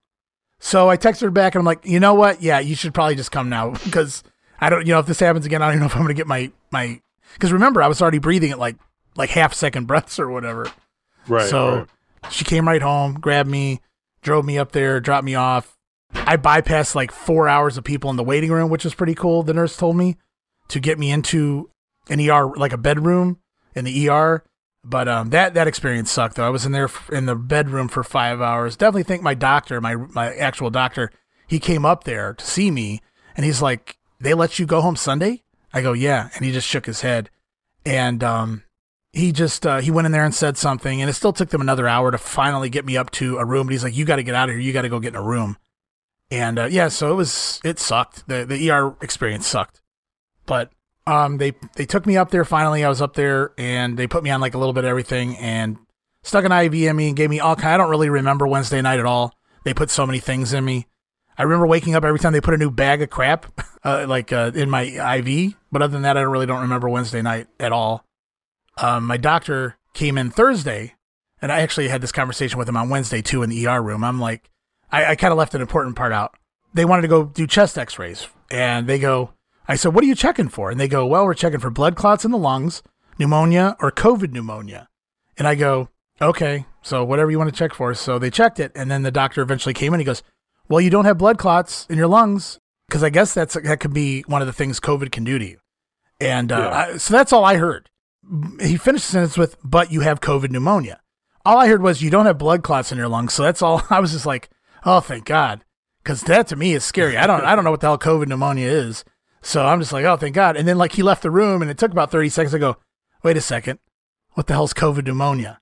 So 0.60 0.90
I 0.90 0.98
texted 0.98 1.22
her 1.22 1.30
back 1.30 1.54
and 1.54 1.60
I'm 1.60 1.66
like, 1.66 1.86
you 1.86 1.98
know 1.98 2.12
what? 2.12 2.42
Yeah, 2.42 2.58
you 2.60 2.74
should 2.74 2.92
probably 2.92 3.14
just 3.14 3.32
come 3.32 3.48
now 3.48 3.70
because 3.84 4.22
I 4.60 4.68
don't, 4.68 4.86
you 4.86 4.92
know, 4.92 4.98
if 5.00 5.06
this 5.06 5.20
happens 5.20 5.46
again, 5.46 5.62
I 5.62 5.66
don't 5.66 5.76
even 5.76 5.80
know 5.80 5.86
if 5.86 5.96
I'm 5.96 6.02
gonna 6.02 6.12
get 6.14 6.26
my 6.26 6.52
my. 6.70 7.00
Because 7.32 7.52
remember, 7.52 7.82
I 7.82 7.88
was 7.88 8.02
already 8.02 8.18
breathing 8.18 8.50
at 8.50 8.58
like 8.58 8.76
like 9.18 9.30
half 9.30 9.52
second 9.52 9.86
breaths 9.86 10.18
or 10.18 10.30
whatever. 10.30 10.70
Right. 11.26 11.50
so 11.50 11.76
right. 11.76 12.32
she 12.32 12.44
came 12.44 12.66
right 12.66 12.80
home, 12.80 13.20
grabbed 13.20 13.50
me, 13.50 13.80
drove 14.22 14.46
me 14.46 14.56
up 14.56 14.72
there, 14.72 15.00
dropped 15.00 15.24
me 15.24 15.34
off. 15.34 15.76
I 16.14 16.38
bypassed 16.38 16.94
like 16.94 17.12
four 17.12 17.48
hours 17.48 17.76
of 17.76 17.84
people 17.84 18.08
in 18.08 18.16
the 18.16 18.24
waiting 18.24 18.50
room, 18.50 18.70
which 18.70 18.84
was 18.84 18.94
pretty 18.94 19.14
cool. 19.14 19.42
The 19.42 19.52
nurse 19.52 19.76
told 19.76 19.96
me 19.96 20.16
to 20.68 20.80
get 20.80 20.98
me 20.98 21.10
into 21.10 21.70
an 22.08 22.20
ER, 22.20 22.46
like 22.56 22.72
a 22.72 22.78
bedroom 22.78 23.40
in 23.74 23.84
the 23.84 24.08
ER. 24.08 24.42
But 24.84 25.08
um, 25.08 25.30
that 25.30 25.52
that 25.54 25.68
experience 25.68 26.10
sucked 26.10 26.36
though. 26.36 26.46
I 26.46 26.50
was 26.50 26.64
in 26.64 26.72
there 26.72 26.84
f- 26.84 27.10
in 27.12 27.26
the 27.26 27.34
bedroom 27.34 27.88
for 27.88 28.02
five 28.02 28.40
hours. 28.40 28.76
Definitely 28.76 29.02
think 29.02 29.22
my 29.22 29.34
doctor, 29.34 29.80
my 29.80 29.96
my 29.96 30.32
actual 30.34 30.70
doctor, 30.70 31.10
he 31.46 31.58
came 31.58 31.84
up 31.84 32.04
there 32.04 32.32
to 32.32 32.44
see 32.44 32.70
me, 32.70 33.02
and 33.36 33.44
he's 33.44 33.60
like, 33.60 33.98
"They 34.20 34.32
let 34.32 34.58
you 34.58 34.64
go 34.64 34.80
home 34.80 34.96
Sunday?" 34.96 35.42
I 35.74 35.82
go, 35.82 35.92
"Yeah," 35.92 36.30
and 36.34 36.44
he 36.44 36.52
just 36.52 36.66
shook 36.66 36.86
his 36.86 37.02
head, 37.02 37.28
and 37.84 38.22
um, 38.22 38.62
he 39.18 39.32
just 39.32 39.66
uh, 39.66 39.80
he 39.80 39.90
went 39.90 40.06
in 40.06 40.12
there 40.12 40.24
and 40.24 40.34
said 40.34 40.56
something, 40.56 41.00
and 41.00 41.10
it 41.10 41.14
still 41.14 41.32
took 41.32 41.50
them 41.50 41.60
another 41.60 41.88
hour 41.88 42.10
to 42.10 42.18
finally 42.18 42.70
get 42.70 42.84
me 42.84 42.96
up 42.96 43.10
to 43.12 43.38
a 43.38 43.44
room. 43.44 43.66
But 43.66 43.72
he's 43.72 43.84
like, 43.84 43.96
"You 43.96 44.04
got 44.04 44.16
to 44.16 44.22
get 44.22 44.34
out 44.34 44.48
of 44.48 44.54
here. 44.54 44.60
You 44.60 44.72
got 44.72 44.82
to 44.82 44.88
go 44.88 45.00
get 45.00 45.14
in 45.14 45.16
a 45.16 45.22
room." 45.22 45.56
And 46.30 46.58
uh, 46.58 46.66
yeah, 46.66 46.88
so 46.88 47.10
it 47.10 47.14
was 47.14 47.60
it 47.64 47.78
sucked. 47.78 48.28
The 48.28 48.44
the 48.44 48.70
ER 48.70 48.96
experience 49.02 49.46
sucked, 49.46 49.80
but 50.46 50.70
um 51.06 51.38
they 51.38 51.52
they 51.76 51.86
took 51.86 52.06
me 52.06 52.16
up 52.16 52.30
there 52.30 52.44
finally. 52.44 52.84
I 52.84 52.88
was 52.88 53.02
up 53.02 53.14
there 53.14 53.52
and 53.58 53.98
they 53.98 54.06
put 54.06 54.22
me 54.22 54.30
on 54.30 54.40
like 54.40 54.54
a 54.54 54.58
little 54.58 54.74
bit 54.74 54.84
of 54.84 54.90
everything 54.90 55.36
and 55.38 55.78
stuck 56.22 56.44
an 56.44 56.52
IV 56.52 56.74
in 56.74 56.96
me 56.96 57.08
and 57.08 57.16
gave 57.16 57.30
me 57.30 57.40
all 57.40 57.56
kind. 57.56 57.74
I 57.74 57.76
don't 57.78 57.90
really 57.90 58.10
remember 58.10 58.46
Wednesday 58.46 58.82
night 58.82 58.98
at 58.98 59.06
all. 59.06 59.34
They 59.64 59.74
put 59.74 59.90
so 59.90 60.06
many 60.06 60.20
things 60.20 60.52
in 60.52 60.64
me. 60.64 60.86
I 61.36 61.44
remember 61.44 61.66
waking 61.66 61.94
up 61.94 62.04
every 62.04 62.18
time 62.18 62.32
they 62.32 62.40
put 62.40 62.54
a 62.54 62.58
new 62.58 62.70
bag 62.70 63.00
of 63.00 63.10
crap 63.10 63.46
uh, 63.84 64.06
like 64.08 64.32
uh, 64.32 64.52
in 64.54 64.68
my 64.68 64.82
IV, 65.16 65.54
but 65.72 65.82
other 65.82 65.92
than 65.92 66.02
that, 66.02 66.16
I 66.16 66.22
really 66.22 66.46
don't 66.46 66.62
remember 66.62 66.88
Wednesday 66.88 67.22
night 67.22 67.46
at 67.58 67.72
all. 67.72 68.04
Um, 68.80 69.04
my 69.04 69.16
doctor 69.16 69.76
came 69.94 70.16
in 70.18 70.30
Thursday, 70.30 70.94
and 71.42 71.50
I 71.52 71.60
actually 71.60 71.88
had 71.88 72.00
this 72.00 72.12
conversation 72.12 72.58
with 72.58 72.68
him 72.68 72.76
on 72.76 72.88
Wednesday 72.88 73.22
too 73.22 73.42
in 73.42 73.50
the 73.50 73.66
ER 73.66 73.82
room. 73.82 74.04
I'm 74.04 74.20
like, 74.20 74.50
I, 74.90 75.06
I 75.06 75.16
kind 75.16 75.32
of 75.32 75.38
left 75.38 75.54
an 75.54 75.60
important 75.60 75.96
part 75.96 76.12
out. 76.12 76.36
They 76.74 76.84
wanted 76.84 77.02
to 77.02 77.08
go 77.08 77.24
do 77.24 77.46
chest 77.46 77.78
X-rays, 77.78 78.28
and 78.50 78.86
they 78.86 78.98
go, 78.98 79.32
I 79.66 79.74
said, 79.76 79.94
"What 79.94 80.04
are 80.04 80.06
you 80.06 80.14
checking 80.14 80.48
for?" 80.48 80.70
And 80.70 80.78
they 80.78 80.88
go, 80.88 81.06
"Well, 81.06 81.24
we're 81.24 81.34
checking 81.34 81.60
for 81.60 81.70
blood 81.70 81.96
clots 81.96 82.24
in 82.24 82.30
the 82.30 82.38
lungs, 82.38 82.82
pneumonia, 83.18 83.76
or 83.80 83.90
COVID 83.90 84.32
pneumonia." 84.32 84.88
And 85.36 85.46
I 85.48 85.54
go, 85.54 85.88
"Okay, 86.20 86.66
so 86.82 87.04
whatever 87.04 87.30
you 87.30 87.38
want 87.38 87.50
to 87.52 87.56
check 87.56 87.74
for." 87.74 87.92
So 87.94 88.18
they 88.18 88.30
checked 88.30 88.60
it, 88.60 88.72
and 88.74 88.90
then 88.90 89.02
the 89.02 89.10
doctor 89.10 89.42
eventually 89.42 89.74
came 89.74 89.92
in. 89.94 90.00
He 90.00 90.04
goes, 90.04 90.22
"Well, 90.68 90.80
you 90.80 90.90
don't 90.90 91.04
have 91.04 91.18
blood 91.18 91.38
clots 91.38 91.86
in 91.90 91.98
your 91.98 92.06
lungs 92.06 92.58
because 92.86 93.02
I 93.02 93.10
guess 93.10 93.34
that's 93.34 93.54
that 93.54 93.80
could 93.80 93.92
be 93.92 94.22
one 94.22 94.40
of 94.40 94.46
the 94.46 94.52
things 94.52 94.78
COVID 94.80 95.10
can 95.10 95.24
do 95.24 95.38
to 95.38 95.44
you." 95.46 95.58
And 96.20 96.50
uh, 96.52 96.56
Yeah. 96.56 96.70
I, 96.94 96.96
so 96.96 97.12
that's 97.12 97.32
all 97.32 97.44
I 97.44 97.56
heard. 97.56 97.90
He 98.60 98.76
finished 98.76 99.06
the 99.06 99.12
sentence 99.12 99.38
with, 99.38 99.56
"But 99.64 99.90
you 99.90 100.00
have 100.00 100.20
COVID 100.20 100.50
pneumonia." 100.50 101.00
All 101.44 101.58
I 101.58 101.68
heard 101.68 101.82
was, 101.82 102.02
"You 102.02 102.10
don't 102.10 102.26
have 102.26 102.38
blood 102.38 102.62
clots 102.62 102.92
in 102.92 102.98
your 102.98 103.08
lungs." 103.08 103.34
So 103.34 103.42
that's 103.42 103.62
all. 103.62 103.82
I 103.90 104.00
was 104.00 104.12
just 104.12 104.26
like, 104.26 104.50
"Oh, 104.84 105.00
thank 105.00 105.24
God," 105.24 105.64
because 106.02 106.22
that 106.22 106.46
to 106.48 106.56
me 106.56 106.72
is 106.74 106.84
scary. 106.84 107.16
I 107.16 107.26
don't 107.26 107.44
I 107.44 107.54
don't 107.54 107.64
know 107.64 107.70
what 107.70 107.80
the 107.80 107.86
hell 107.88 107.98
COVID 107.98 108.28
pneumonia 108.28 108.68
is. 108.68 109.04
So 109.40 109.66
I'm 109.66 109.80
just 109.80 109.92
like, 109.92 110.04
"Oh, 110.04 110.16
thank 110.16 110.34
God." 110.34 110.56
And 110.56 110.66
then 110.66 110.78
like 110.78 110.92
he 110.92 111.02
left 111.02 111.22
the 111.22 111.30
room, 111.30 111.62
and 111.62 111.70
it 111.70 111.78
took 111.78 111.92
about 111.92 112.10
thirty 112.10 112.28
seconds. 112.28 112.54
I 112.54 112.58
go, 112.58 112.76
"Wait 113.22 113.36
a 113.36 113.40
second, 113.40 113.78
what 114.32 114.46
the 114.46 114.54
hell's 114.54 114.74
COVID 114.74 115.06
pneumonia?" 115.06 115.60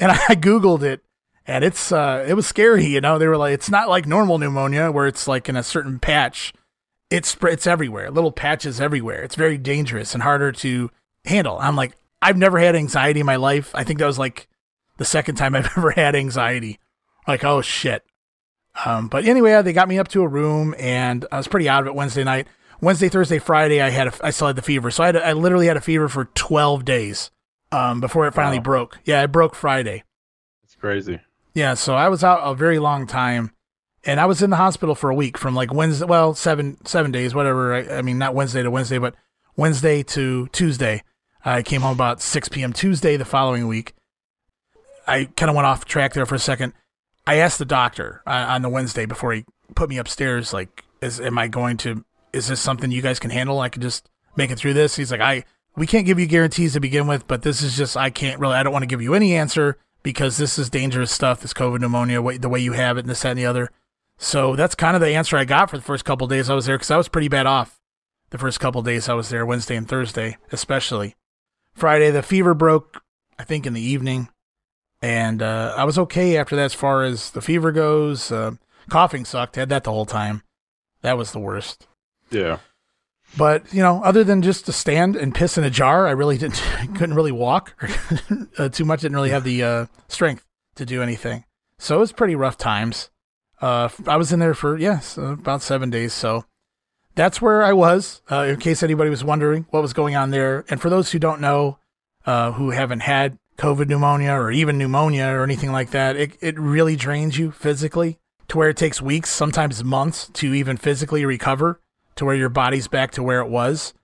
And 0.00 0.10
I 0.28 0.34
googled 0.34 0.82
it, 0.82 1.02
and 1.46 1.64
it's 1.64 1.90
uh, 1.90 2.24
it 2.28 2.34
was 2.34 2.46
scary. 2.46 2.86
You 2.86 3.00
know, 3.00 3.18
they 3.18 3.26
were 3.26 3.36
like, 3.36 3.54
it's 3.54 3.70
not 3.70 3.88
like 3.88 4.06
normal 4.06 4.38
pneumonia 4.38 4.92
where 4.92 5.06
it's 5.06 5.26
like 5.26 5.48
in 5.48 5.56
a 5.56 5.62
certain 5.62 5.98
patch. 5.98 6.52
It's 7.10 7.30
sp- 7.32 7.56
it's 7.56 7.66
everywhere, 7.66 8.10
little 8.10 8.32
patches 8.32 8.80
everywhere. 8.80 9.22
It's 9.22 9.34
very 9.34 9.56
dangerous 9.56 10.12
and 10.12 10.22
harder 10.22 10.52
to 10.52 10.90
handle. 11.28 11.58
I'm 11.60 11.76
like, 11.76 11.96
I've 12.20 12.36
never 12.36 12.58
had 12.58 12.74
anxiety 12.74 13.20
in 13.20 13.26
my 13.26 13.36
life. 13.36 13.70
I 13.74 13.84
think 13.84 13.98
that 14.00 14.06
was 14.06 14.18
like 14.18 14.48
the 14.96 15.04
second 15.04 15.36
time 15.36 15.54
I've 15.54 15.66
ever 15.76 15.90
had 15.92 16.16
anxiety. 16.16 16.78
Like, 17.26 17.44
oh 17.44 17.60
shit. 17.62 18.02
Um, 18.84 19.08
but 19.08 19.24
anyway, 19.24 19.60
they 19.62 19.72
got 19.72 19.88
me 19.88 19.98
up 19.98 20.08
to 20.08 20.22
a 20.22 20.28
room, 20.28 20.74
and 20.78 21.26
I 21.32 21.36
was 21.36 21.48
pretty 21.48 21.68
out 21.68 21.82
of 21.82 21.86
it 21.88 21.94
Wednesday 21.94 22.22
night. 22.24 22.46
Wednesday, 22.80 23.08
Thursday, 23.08 23.38
Friday, 23.40 23.80
I 23.80 23.88
had 23.90 24.06
a, 24.08 24.12
I 24.26 24.30
still 24.30 24.46
had 24.46 24.56
the 24.56 24.62
fever, 24.62 24.90
so 24.92 25.02
I 25.02 25.06
had 25.06 25.16
a, 25.16 25.26
I 25.26 25.32
literally 25.32 25.66
had 25.66 25.76
a 25.76 25.80
fever 25.80 26.08
for 26.08 26.26
12 26.26 26.84
days. 26.84 27.30
um, 27.72 28.00
before 28.00 28.26
it 28.26 28.34
finally 28.34 28.58
Wow. 28.58 28.62
broke. 28.62 28.98
Yeah, 29.04 29.22
it 29.24 29.32
broke 29.32 29.54
Friday. 29.54 30.04
It's 30.62 30.74
crazy. 30.76 31.20
Yeah, 31.54 31.74
so 31.74 31.94
I 31.94 32.08
was 32.08 32.22
out 32.24 32.40
a 32.42 32.54
very 32.54 32.78
long 32.78 33.06
time, 33.08 33.50
and 34.04 34.20
I 34.20 34.26
was 34.26 34.42
in 34.42 34.50
the 34.50 34.56
hospital 34.56 34.94
for 34.94 35.10
a 35.10 35.14
week 35.14 35.36
from 35.36 35.54
like 35.56 35.74
Wednesday, 35.74 36.06
well, 36.06 36.34
seven 36.34 36.78
seven 36.86 37.10
days, 37.10 37.34
whatever. 37.34 37.74
I, 37.74 37.98
I 37.98 38.02
mean, 38.02 38.16
not 38.16 38.34
Wednesday 38.34 38.62
to 38.62 38.70
Wednesday, 38.70 38.98
but 38.98 39.14
Wednesday 39.56 40.02
to 40.04 40.46
Tuesday. 40.52 41.02
I 41.44 41.62
came 41.62 41.80
home 41.80 41.94
about 41.94 42.20
six 42.20 42.48
p.m. 42.48 42.72
Tuesday 42.72 43.16
the 43.16 43.24
following 43.24 43.66
week. 43.66 43.94
I 45.06 45.24
kind 45.36 45.48
of 45.48 45.56
went 45.56 45.66
off 45.66 45.84
track 45.84 46.12
there 46.12 46.26
for 46.26 46.34
a 46.34 46.38
second. 46.38 46.72
I 47.26 47.36
asked 47.36 47.58
the 47.58 47.64
doctor 47.64 48.22
uh, 48.26 48.46
on 48.48 48.62
the 48.62 48.68
Wednesday 48.68 49.06
before 49.06 49.32
he 49.32 49.44
put 49.74 49.88
me 49.88 49.98
upstairs, 49.98 50.52
like, 50.52 50.84
is 51.00 51.20
am 51.20 51.38
I 51.38 51.48
going 51.48 51.76
to? 51.78 52.04
Is 52.32 52.48
this 52.48 52.60
something 52.60 52.90
you 52.90 53.02
guys 53.02 53.18
can 53.18 53.30
handle? 53.30 53.60
I 53.60 53.68
can 53.68 53.82
just 53.82 54.08
make 54.36 54.50
it 54.50 54.58
through 54.58 54.74
this. 54.74 54.96
He's 54.96 55.10
like, 55.10 55.20
I 55.20 55.44
we 55.76 55.86
can't 55.86 56.06
give 56.06 56.18
you 56.18 56.26
guarantees 56.26 56.72
to 56.74 56.80
begin 56.80 57.06
with, 57.06 57.26
but 57.26 57.42
this 57.42 57.62
is 57.62 57.76
just 57.76 57.96
I 57.96 58.10
can't 58.10 58.40
really. 58.40 58.54
I 58.54 58.62
don't 58.62 58.72
want 58.72 58.82
to 58.82 58.88
give 58.88 59.00
you 59.00 59.14
any 59.14 59.34
answer 59.34 59.78
because 60.02 60.36
this 60.36 60.58
is 60.58 60.68
dangerous 60.68 61.12
stuff. 61.12 61.40
This 61.40 61.54
COVID 61.54 61.80
pneumonia, 61.80 62.20
the 62.38 62.48
way 62.48 62.60
you 62.60 62.72
have 62.72 62.96
it, 62.96 63.00
and 63.00 63.08
this 63.08 63.22
that, 63.22 63.30
and 63.30 63.38
the 63.38 63.46
other. 63.46 63.70
So 64.18 64.56
that's 64.56 64.74
kind 64.74 64.96
of 64.96 65.00
the 65.00 65.14
answer 65.14 65.36
I 65.36 65.44
got 65.44 65.70
for 65.70 65.76
the 65.76 65.84
first 65.84 66.04
couple 66.04 66.26
days 66.26 66.50
I 66.50 66.54
was 66.54 66.66
there 66.66 66.76
because 66.76 66.90
I 66.90 66.96
was 66.96 67.08
pretty 67.08 67.28
bad 67.28 67.46
off 67.46 67.80
the 68.30 68.38
first 68.38 68.58
couple 68.58 68.82
days 68.82 69.08
I 69.08 69.14
was 69.14 69.28
there, 69.28 69.46
Wednesday 69.46 69.76
and 69.76 69.88
Thursday 69.88 70.36
especially. 70.50 71.14
Friday 71.78 72.10
the 72.10 72.22
fever 72.22 72.54
broke, 72.54 73.02
I 73.38 73.44
think 73.44 73.66
in 73.66 73.72
the 73.72 73.80
evening, 73.80 74.28
and 75.00 75.40
uh, 75.42 75.74
I 75.76 75.84
was 75.84 75.98
okay 75.98 76.36
after 76.36 76.56
that 76.56 76.64
as 76.64 76.74
far 76.74 77.04
as 77.04 77.30
the 77.30 77.40
fever 77.40 77.70
goes. 77.72 78.32
Uh, 78.32 78.52
coughing 78.90 79.24
sucked. 79.24 79.56
Had 79.56 79.68
that 79.68 79.84
the 79.84 79.92
whole 79.92 80.06
time. 80.06 80.42
That 81.02 81.16
was 81.16 81.32
the 81.32 81.38
worst. 81.38 81.86
Yeah. 82.30 82.58
But 83.36 83.72
you 83.72 83.82
know, 83.82 84.02
other 84.02 84.24
than 84.24 84.42
just 84.42 84.66
to 84.66 84.72
stand 84.72 85.14
and 85.14 85.34
piss 85.34 85.56
in 85.56 85.64
a 85.64 85.70
jar, 85.70 86.08
I 86.08 86.12
really 86.12 86.38
didn't 86.38 86.62
couldn't 86.96 87.14
really 87.14 87.32
walk 87.32 87.74
uh, 88.58 88.68
too 88.70 88.84
much. 88.84 89.02
Didn't 89.02 89.16
really 89.16 89.30
have 89.30 89.44
the 89.44 89.62
uh, 89.62 89.86
strength 90.08 90.44
to 90.76 90.84
do 90.84 91.02
anything. 91.02 91.44
So 91.78 91.96
it 91.96 92.00
was 92.00 92.12
pretty 92.12 92.34
rough 92.34 92.58
times. 92.58 93.10
Uh, 93.60 93.88
I 94.06 94.16
was 94.16 94.32
in 94.32 94.40
there 94.40 94.54
for 94.54 94.76
yes 94.76 95.16
about 95.16 95.62
seven 95.62 95.90
days. 95.90 96.12
So 96.12 96.44
that's 97.18 97.42
where 97.42 97.64
I 97.64 97.72
was. 97.72 98.22
Uh, 98.30 98.42
in 98.42 98.60
case 98.60 98.80
anybody 98.80 99.10
was 99.10 99.24
wondering 99.24 99.66
what 99.70 99.82
was 99.82 99.92
going 99.92 100.14
on 100.14 100.30
there, 100.30 100.64
and 100.68 100.80
for 100.80 100.88
those 100.88 101.10
who 101.10 101.18
don't 101.18 101.40
know, 101.40 101.78
uh, 102.24 102.52
who 102.52 102.70
haven't 102.70 103.00
had 103.00 103.38
COVID 103.56 103.88
pneumonia 103.88 104.30
or 104.30 104.52
even 104.52 104.78
pneumonia 104.78 105.26
or 105.26 105.42
anything 105.42 105.72
like 105.72 105.90
that, 105.90 106.14
it 106.14 106.38
it 106.40 106.56
really 106.56 106.94
drains 106.94 107.36
you 107.36 107.50
physically 107.50 108.18
to 108.46 108.56
where 108.56 108.68
it 108.68 108.76
takes 108.76 109.02
weeks, 109.02 109.30
sometimes 109.30 109.82
months, 109.82 110.30
to 110.34 110.54
even 110.54 110.76
physically 110.76 111.24
recover 111.24 111.80
to 112.14 112.24
where 112.24 112.36
your 112.36 112.48
body's 112.48 112.86
back 112.86 113.10
to 113.10 113.22
where 113.22 113.40
it 113.40 113.48
was. 113.48 113.94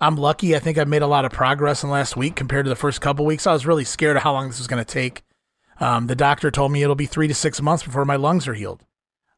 I'm 0.00 0.16
lucky. 0.16 0.56
I 0.56 0.58
think 0.58 0.78
I've 0.78 0.88
made 0.88 1.02
a 1.02 1.06
lot 1.06 1.26
of 1.26 1.32
progress 1.32 1.82
in 1.82 1.90
the 1.90 1.92
last 1.92 2.16
week 2.16 2.34
compared 2.34 2.64
to 2.64 2.70
the 2.70 2.76
first 2.76 3.02
couple 3.02 3.26
weeks. 3.26 3.46
I 3.46 3.52
was 3.52 3.66
really 3.66 3.84
scared 3.84 4.16
of 4.16 4.22
how 4.22 4.32
long 4.32 4.48
this 4.48 4.58
was 4.58 4.68
going 4.68 4.82
to 4.82 4.90
take. 4.90 5.22
Um, 5.80 6.06
the 6.06 6.16
doctor 6.16 6.50
told 6.50 6.72
me 6.72 6.82
it'll 6.82 6.94
be 6.94 7.06
three 7.06 7.28
to 7.28 7.34
six 7.34 7.60
months 7.60 7.82
before 7.84 8.06
my 8.06 8.16
lungs 8.16 8.48
are 8.48 8.54
healed. 8.54 8.82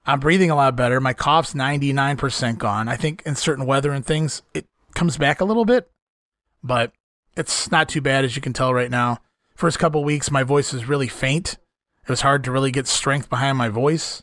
I'm 0.07 0.21
breathing 0.21 0.51
a 0.51 0.57
lot 0.57 0.77
better. 0.77 1.01
My 1.01 1.13
cough's 1.13 1.53
99% 1.53 2.59
gone. 2.59 2.89
I 2.89 2.97
think 2.97 3.23
in 3.27 3.35
certain 3.35 3.67
weather 3.67 3.93
and 3.93 4.07
things, 4.07 4.43
it 4.55 4.67
comes 4.95 5.19
back 5.19 5.41
a 5.41 5.45
little 5.45 5.65
bit, 5.65 5.91
but 6.63 6.93
it's 7.37 7.71
not 7.71 7.89
too 7.89 8.01
bad 8.01 8.25
as 8.25 8.37
you 8.37 8.43
can 8.43 8.53
tell 8.53 8.73
right 8.73 8.91
now. 8.91 9.19
First 9.57 9.79
couple 9.79 10.05
weeks, 10.05 10.31
my 10.31 10.43
voice 10.43 10.73
was 10.73 10.89
really 10.89 11.09
faint. 11.09 11.55
It 12.05 12.11
was 12.11 12.21
hard 12.21 12.45
to 12.45 12.53
really 12.53 12.71
get 12.71 12.87
strength 12.87 13.29
behind 13.29 13.59
my 13.59 13.69
voice. 13.69 14.23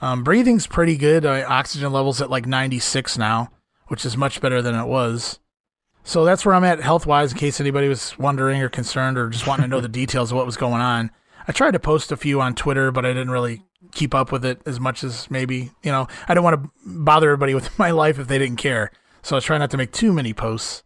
Um, 0.00 0.22
breathing's 0.22 0.66
pretty 0.66 0.96
good. 0.96 1.26
Uh, 1.26 1.44
oxygen 1.48 1.92
levels 1.92 2.20
at 2.20 2.30
like 2.30 2.46
96 2.46 3.18
now, 3.18 3.50
which 3.88 4.04
is 4.04 4.16
much 4.16 4.40
better 4.40 4.62
than 4.62 4.74
it 4.74 4.86
was. 4.86 5.40
So 6.04 6.24
that's 6.24 6.46
where 6.46 6.54
I'm 6.54 6.62
at 6.62 6.80
health 6.80 7.04
wise, 7.04 7.32
in 7.32 7.38
case 7.38 7.60
anybody 7.60 7.88
was 7.88 8.16
wondering 8.16 8.62
or 8.62 8.68
concerned 8.68 9.18
or 9.18 9.28
just 9.28 9.46
wanting 9.46 9.64
to 9.64 9.68
know 9.68 9.80
the 9.80 9.88
details 10.02 10.30
of 10.30 10.36
what 10.36 10.46
was 10.46 10.56
going 10.56 10.80
on. 10.80 11.10
I 11.48 11.52
tried 11.52 11.72
to 11.72 11.80
post 11.80 12.12
a 12.12 12.16
few 12.16 12.40
on 12.40 12.54
Twitter, 12.54 12.92
but 12.92 13.04
I 13.04 13.08
didn't 13.08 13.30
really 13.30 13.64
keep 13.92 14.14
up 14.14 14.32
with 14.32 14.44
it 14.44 14.60
as 14.66 14.78
much 14.80 15.02
as 15.04 15.30
maybe, 15.30 15.70
you 15.82 15.92
know, 15.92 16.06
I 16.28 16.34
don't 16.34 16.44
want 16.44 16.62
to 16.62 16.70
bother 16.84 17.28
everybody 17.28 17.54
with 17.54 17.78
my 17.78 17.90
life 17.90 18.18
if 18.18 18.28
they 18.28 18.38
didn't 18.38 18.56
care. 18.58 18.90
So 19.22 19.36
I 19.36 19.40
try 19.40 19.58
not 19.58 19.70
to 19.72 19.76
make 19.76 19.92
too 19.92 20.12
many 20.12 20.32
posts. 20.32 20.82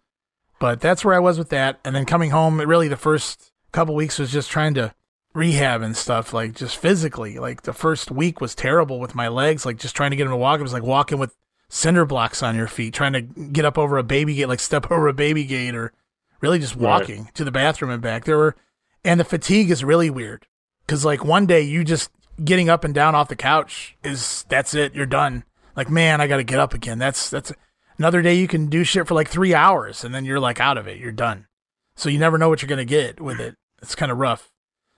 But 0.58 0.80
that's 0.80 1.04
where 1.04 1.14
I 1.14 1.20
was 1.20 1.38
with 1.38 1.48
that. 1.50 1.80
And 1.84 1.96
then 1.96 2.04
coming 2.04 2.30
home, 2.30 2.60
it 2.60 2.68
really 2.68 2.88
the 2.88 2.96
first 2.96 3.50
couple 3.72 3.94
weeks 3.94 4.18
was 4.18 4.30
just 4.30 4.50
trying 4.50 4.74
to 4.74 4.94
rehab 5.32 5.80
and 5.80 5.96
stuff, 5.96 6.34
like 6.34 6.54
just 6.54 6.76
physically. 6.76 7.38
Like 7.38 7.62
the 7.62 7.72
first 7.72 8.10
week 8.10 8.40
was 8.40 8.54
terrible 8.54 9.00
with 9.00 9.14
my 9.14 9.28
legs, 9.28 9.64
like 9.64 9.78
just 9.78 9.96
trying 9.96 10.10
to 10.10 10.16
get 10.16 10.24
them 10.24 10.32
to 10.32 10.36
walk. 10.36 10.60
It 10.60 10.62
was 10.64 10.72
like 10.72 10.82
walking 10.82 11.18
with 11.18 11.34
cinder 11.70 12.04
blocks 12.04 12.42
on 12.42 12.56
your 12.56 12.66
feet, 12.66 12.92
trying 12.92 13.12
to 13.14 13.22
get 13.22 13.64
up 13.64 13.78
over 13.78 13.96
a 13.96 14.02
baby 14.02 14.34
gate, 14.34 14.48
like 14.48 14.60
step 14.60 14.86
over 14.90 15.08
a 15.08 15.14
baby 15.14 15.44
gate, 15.44 15.74
or 15.74 15.92
really 16.40 16.58
just 16.58 16.74
Right. 16.74 16.82
walking 16.82 17.30
to 17.34 17.44
the 17.44 17.52
bathroom 17.52 17.90
and 17.90 18.02
back. 18.02 18.24
There 18.24 18.36
were, 18.36 18.56
and 19.04 19.18
the 19.18 19.24
fatigue 19.24 19.70
is 19.70 19.82
really 19.82 20.10
weird 20.10 20.46
because 20.84 21.04
like 21.06 21.24
one 21.24 21.46
day 21.46 21.62
you 21.62 21.84
just 21.84 22.10
getting 22.42 22.68
up 22.68 22.84
and 22.84 22.94
down 22.94 23.14
off 23.14 23.28
the 23.28 23.36
couch 23.36 23.96
is 24.02 24.44
that's 24.48 24.74
it, 24.74 24.94
you're 24.94 25.06
done. 25.06 25.44
Like 25.76 25.90
man, 25.90 26.20
I 26.20 26.26
got 26.26 26.38
to 26.38 26.44
get 26.44 26.58
up 26.58 26.74
again. 26.74 26.98
That's 26.98 27.30
that's 27.30 27.52
another 27.98 28.22
day 28.22 28.34
you 28.34 28.48
can 28.48 28.66
do 28.66 28.84
shit 28.84 29.06
for 29.06 29.14
like 29.14 29.28
three 29.28 29.54
hours 29.54 30.04
and 30.04 30.14
then 30.14 30.24
you're 30.24 30.40
like 30.40 30.60
out 30.60 30.78
of 30.78 30.86
it, 30.86 30.98
you're 30.98 31.12
done. 31.12 31.46
So 31.94 32.08
you 32.08 32.18
never 32.18 32.38
know 32.38 32.48
what 32.48 32.62
you're 32.62 32.68
gonna 32.68 32.84
get 32.84 33.20
with 33.20 33.40
it. 33.40 33.56
It's 33.82 33.94
kind 33.94 34.12
of 34.12 34.18
rough. 34.18 34.50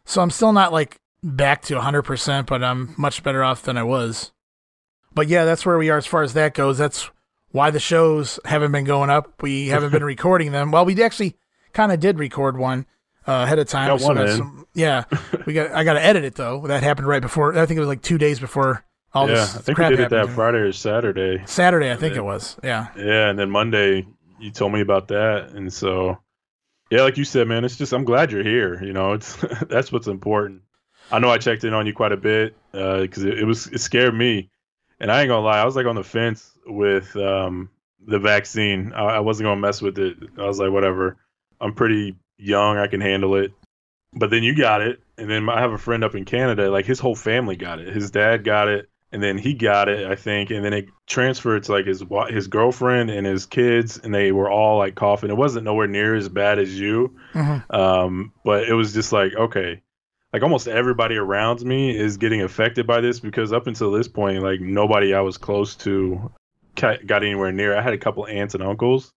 So 0.04 0.22
I'm 0.22 0.30
still 0.30 0.52
not 0.52 0.72
like 0.72 0.98
back 1.22 1.62
to 1.62 1.74
100%, 1.74 2.46
but 2.46 2.64
I'm 2.64 2.94
much 2.98 3.22
better 3.22 3.44
off 3.44 3.62
than 3.62 3.76
I 3.76 3.82
was. 3.84 4.32
But 5.14 5.28
yeah, 5.28 5.44
that's 5.44 5.64
where 5.64 5.78
we 5.78 5.90
are 5.90 5.98
as 5.98 6.06
far 6.06 6.22
as 6.22 6.34
that 6.34 6.54
goes. 6.54 6.78
That's 6.78 7.10
why 7.50 7.70
the 7.70 7.80
shows 7.80 8.40
haven't 8.44 8.72
been 8.72 8.84
going 8.84 9.10
up. 9.10 9.42
We 9.42 9.68
haven't 9.68 9.92
been 9.92 10.04
recording 10.04 10.52
them. 10.52 10.70
Well, 10.70 10.84
we 10.84 11.00
actually 11.02 11.36
kind 11.72 11.92
of 11.92 12.00
did 12.00 12.18
record 12.18 12.56
one 12.56 12.86
uh, 13.26 13.42
ahead 13.44 13.58
of 13.58 13.68
time. 13.68 13.88
Got 13.98 14.00
one 14.06 14.18
in. 14.18 14.36
some- 14.36 14.66
yeah, 14.74 15.04
we 15.46 15.52
got. 15.52 15.70
I 15.72 15.84
got 15.84 15.94
to 15.94 16.04
edit 16.04 16.24
it 16.24 16.34
though. 16.34 16.66
That 16.66 16.82
happened 16.82 17.06
right 17.06 17.22
before. 17.22 17.58
I 17.58 17.66
think 17.66 17.76
it 17.76 17.80
was 17.80 17.88
like 17.88 18.02
two 18.02 18.18
days 18.18 18.40
before 18.40 18.84
all 19.14 19.26
yeah. 19.28 19.34
I 19.34 19.36
this 19.36 19.56
think 19.58 19.78
we 19.78 19.88
did 19.88 20.00
it 20.00 20.10
that. 20.10 20.30
Friday 20.30 20.58
or 20.58 20.72
Saturday. 20.72 21.42
Saturday, 21.46 21.90
I 21.92 21.96
think 21.96 22.14
Yeah. 22.14 22.20
it 22.20 22.24
was. 22.24 22.56
Yeah. 22.64 22.86
Yeah, 22.96 23.28
and 23.28 23.38
then 23.38 23.50
Monday 23.50 24.06
you 24.40 24.50
told 24.50 24.72
me 24.72 24.80
about 24.80 25.08
that, 25.08 25.50
and 25.50 25.70
so 25.72 26.18
yeah, 26.90 27.02
like 27.02 27.16
you 27.18 27.24
said, 27.24 27.46
man, 27.48 27.64
it's 27.64 27.76
just 27.76 27.92
I'm 27.92 28.04
glad 28.04 28.32
you're 28.32 28.42
here. 28.42 28.82
You 28.82 28.92
know, 28.94 29.12
it's 29.12 29.36
that's 29.68 29.92
what's 29.92 30.06
important. 30.06 30.62
I 31.10 31.18
know 31.18 31.28
I 31.30 31.36
checked 31.38 31.64
in 31.64 31.74
on 31.74 31.86
you 31.86 31.92
quite 31.92 32.12
a 32.12 32.16
bit 32.16 32.56
because 32.72 33.24
it, 33.24 33.40
it 33.40 33.44
was 33.44 33.66
it 33.66 33.80
scared 33.80 34.14
me, 34.14 34.50
and 35.00 35.12
I 35.12 35.20
ain't 35.20 35.28
gonna 35.28 35.44
lie, 35.44 35.60
I 35.60 35.64
was 35.66 35.76
like 35.76 35.84
on 35.86 35.96
the 35.96 36.02
fence 36.04 36.50
with 36.66 37.14
um, 37.16 37.68
the 38.06 38.18
vaccine. 38.18 38.92
I, 38.94 39.02
I 39.04 39.20
wasn't 39.20 39.44
gonna 39.48 39.60
mess 39.60 39.82
with 39.82 39.98
it. 39.98 40.16
I 40.38 40.46
was 40.46 40.58
like, 40.58 40.70
whatever. 40.70 41.18
I'm 41.60 41.74
pretty 41.74 42.16
young, 42.42 42.76
I 42.78 42.86
can 42.86 43.00
handle 43.00 43.36
it. 43.36 43.52
But 44.14 44.30
then 44.30 44.42
you 44.42 44.54
got 44.54 44.82
it, 44.82 45.00
and 45.16 45.30
then 45.30 45.48
I 45.48 45.60
have 45.60 45.72
a 45.72 45.78
friend 45.78 46.04
up 46.04 46.14
in 46.14 46.24
Canada. 46.26 46.70
Like 46.70 46.84
his 46.84 47.00
whole 47.00 47.14
family 47.14 47.56
got 47.56 47.78
it. 47.80 47.94
His 47.94 48.10
dad 48.10 48.44
got 48.44 48.68
it, 48.68 48.90
and 49.10 49.22
then 49.22 49.38
he 49.38 49.54
got 49.54 49.88
it, 49.88 50.06
I 50.06 50.16
think, 50.16 50.50
and 50.50 50.62
then 50.62 50.74
it 50.74 50.86
transferred 51.06 51.62
to 51.64 51.72
like 51.72 51.86
his 51.86 52.04
his 52.28 52.46
girlfriend 52.48 53.08
and 53.10 53.26
his 53.26 53.46
kids, 53.46 53.98
and 53.98 54.14
they 54.14 54.30
were 54.32 54.50
all 54.50 54.76
like 54.78 54.94
coughing. 54.96 55.30
It 55.30 55.36
wasn't 55.36 55.64
nowhere 55.64 55.86
near 55.86 56.14
as 56.14 56.28
bad 56.28 56.58
as 56.58 56.78
you, 56.78 57.16
Mhm. 57.32 57.74
um, 57.74 58.32
but 58.44 58.68
it 58.68 58.74
was 58.74 58.92
just 58.92 59.12
like 59.12 59.34
okay, 59.34 59.80
like 60.34 60.42
almost 60.42 60.68
everybody 60.68 61.16
around 61.16 61.62
me 61.64 61.96
is 61.96 62.18
getting 62.18 62.42
affected 62.42 62.86
by 62.86 63.00
this 63.00 63.18
because 63.18 63.50
up 63.52 63.66
until 63.66 63.92
this 63.92 64.08
point, 64.08 64.42
like 64.42 64.60
nobody 64.60 65.14
I 65.14 65.20
was 65.22 65.38
close 65.38 65.74
to 65.76 66.30
got 66.74 67.22
anywhere 67.22 67.52
near. 67.52 67.74
I 67.76 67.80
had 67.80 67.94
a 67.94 67.98
couple 67.98 68.26
aunts 68.26 68.54
and 68.54 68.62
uncles, 68.62 69.10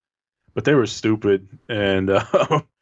but 0.53 0.63
they 0.63 0.73
were 0.73 0.85
stupid, 0.87 1.47
and 1.67 2.09
uh, 2.09 2.61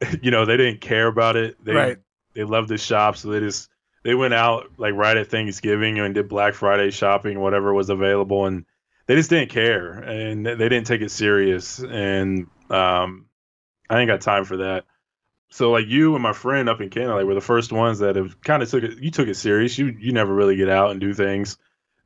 you 0.22 0.30
know 0.30 0.44
they 0.44 0.56
didn't 0.56 0.80
care 0.80 1.06
about 1.06 1.36
it. 1.36 1.62
They 1.64 1.72
Right. 1.72 1.98
they 2.34 2.44
loved 2.44 2.68
the 2.68 2.78
shop, 2.78 3.16
so 3.16 3.30
they 3.30 3.40
just 3.40 3.68
they 4.02 4.14
went 4.14 4.34
out 4.34 4.66
like 4.78 4.94
right 4.94 5.16
at 5.16 5.28
Thanksgiving 5.28 5.98
and 5.98 6.14
did 6.14 6.28
Black 6.28 6.54
Friday 6.54 6.90
shopping, 6.90 7.40
whatever 7.40 7.74
was 7.74 7.90
available, 7.90 8.46
and 8.46 8.64
they 9.06 9.16
just 9.16 9.30
didn't 9.30 9.50
care 9.50 9.92
and 9.92 10.46
they 10.46 10.68
didn't 10.68 10.86
take 10.86 11.00
it 11.02 11.10
serious. 11.10 11.80
And 11.80 12.46
um, 12.70 13.26
I 13.88 14.00
ain't 14.00 14.08
got 14.08 14.20
time 14.20 14.44
for 14.44 14.58
that. 14.58 14.84
So 15.50 15.72
like 15.72 15.86
you 15.88 16.14
and 16.14 16.22
my 16.22 16.32
friend 16.32 16.68
up 16.68 16.80
in 16.80 16.90
Canada 16.90 17.16
like, 17.16 17.26
were 17.26 17.34
the 17.34 17.40
first 17.40 17.72
ones 17.72 17.98
that 17.98 18.14
have 18.16 18.40
kind 18.40 18.62
of 18.62 18.70
took 18.70 18.84
it. 18.84 18.98
You 18.98 19.10
took 19.10 19.28
it 19.28 19.34
serious. 19.34 19.76
You 19.76 19.86
you 19.98 20.12
never 20.12 20.32
really 20.32 20.56
get 20.56 20.68
out 20.68 20.92
and 20.92 21.00
do 21.00 21.12
things 21.12 21.58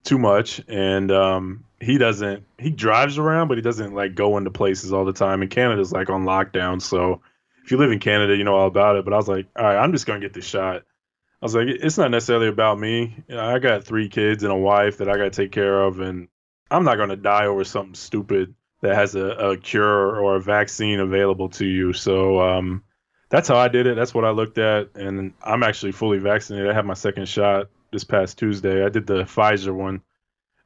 too 0.03 0.19
much, 0.19 0.63
and 0.67 1.13
um, 1.13 1.65
he 1.81 1.99
doesn't. 1.99 2.45
He 2.59 2.71
drives 2.71 3.19
around, 3.19 3.49
but 3.49 3.59
he 3.59 3.63
doesn't 3.63 3.95
like 3.95 4.15
go 4.15 4.39
into 4.39 4.51
places 4.51 4.93
all 4.93 5.05
the 5.05 5.13
time. 5.13 5.43
And 5.43 5.51
Canada's 5.51 5.93
like 5.93 6.09
on 6.09 6.25
lockdown, 6.25 6.81
so 6.81 7.21
if 7.65 7.71
you 7.71 7.79
live 7.79 7.91
in 7.91 7.99
Canada, 7.99 8.37
you 8.37 8.45
know 8.45 8.55
all 8.55 8.67
about 8.67 8.97
it. 8.97 9.05
But 9.05 9.15
I 9.15 9.17
was 9.17 9.29
like, 9.29 9.47
all 9.57 9.65
right, 9.65 9.77
I'm 9.77 9.93
just 9.93 10.07
gonna 10.07 10.21
get 10.21 10.35
this 10.35 10.47
shot. 10.47 10.77
I 10.77 11.45
was 11.45 11.55
like, 11.55 11.67
it's 11.69 11.99
not 11.99 12.11
necessarily 12.11 12.49
about 12.49 12.79
me. 12.79 13.25
I 13.31 13.59
got 13.59 13.85
three 13.85 14.09
kids 14.09 14.43
and 14.43 14.53
a 14.53 14.57
wife 14.57 14.99
that 14.99 15.09
I 15.09 15.17
got 15.17 15.25
to 15.25 15.31
take 15.31 15.53
care 15.53 15.83
of, 15.83 16.01
and 16.01 16.29
I'm 16.71 16.85
not 16.85 16.97
gonna 16.97 17.17
die 17.17 17.47
over 17.47 17.65
something 17.65 17.95
stupid 17.95 18.55
that 18.83 18.95
has 18.95 19.15
a, 19.15 19.27
a 19.27 19.57
cure 19.57 20.21
or 20.21 20.37
a 20.37 20.41
vaccine 20.41 21.01
available 21.01 21.49
to 21.51 21.67
you. 21.67 21.95
So 21.95 22.41
um, 22.41 22.85
that's 23.31 23.49
how 23.49 23.57
I 23.57 23.69
did 23.69 23.87
it. 23.87 23.97
That's 23.97 24.15
what 24.15 24.27
I 24.27 24.31
looked 24.31 24.59
at, 24.59 24.95
and 24.95 25.33
I'm 25.43 25.63
actually 25.63 25.93
fully 25.93 26.19
vaccinated. 26.19 26.71
I 26.71 26.75
had 26.75 26.85
my 26.85 26.95
second 26.95 27.29
shot 27.29 27.69
this 27.93 28.05
past 28.05 28.39
Tuesday. 28.39 28.85
I 28.85 28.91
did 28.91 29.07
the 29.07 29.25
Pfizer 29.25 29.75
one. 29.75 30.03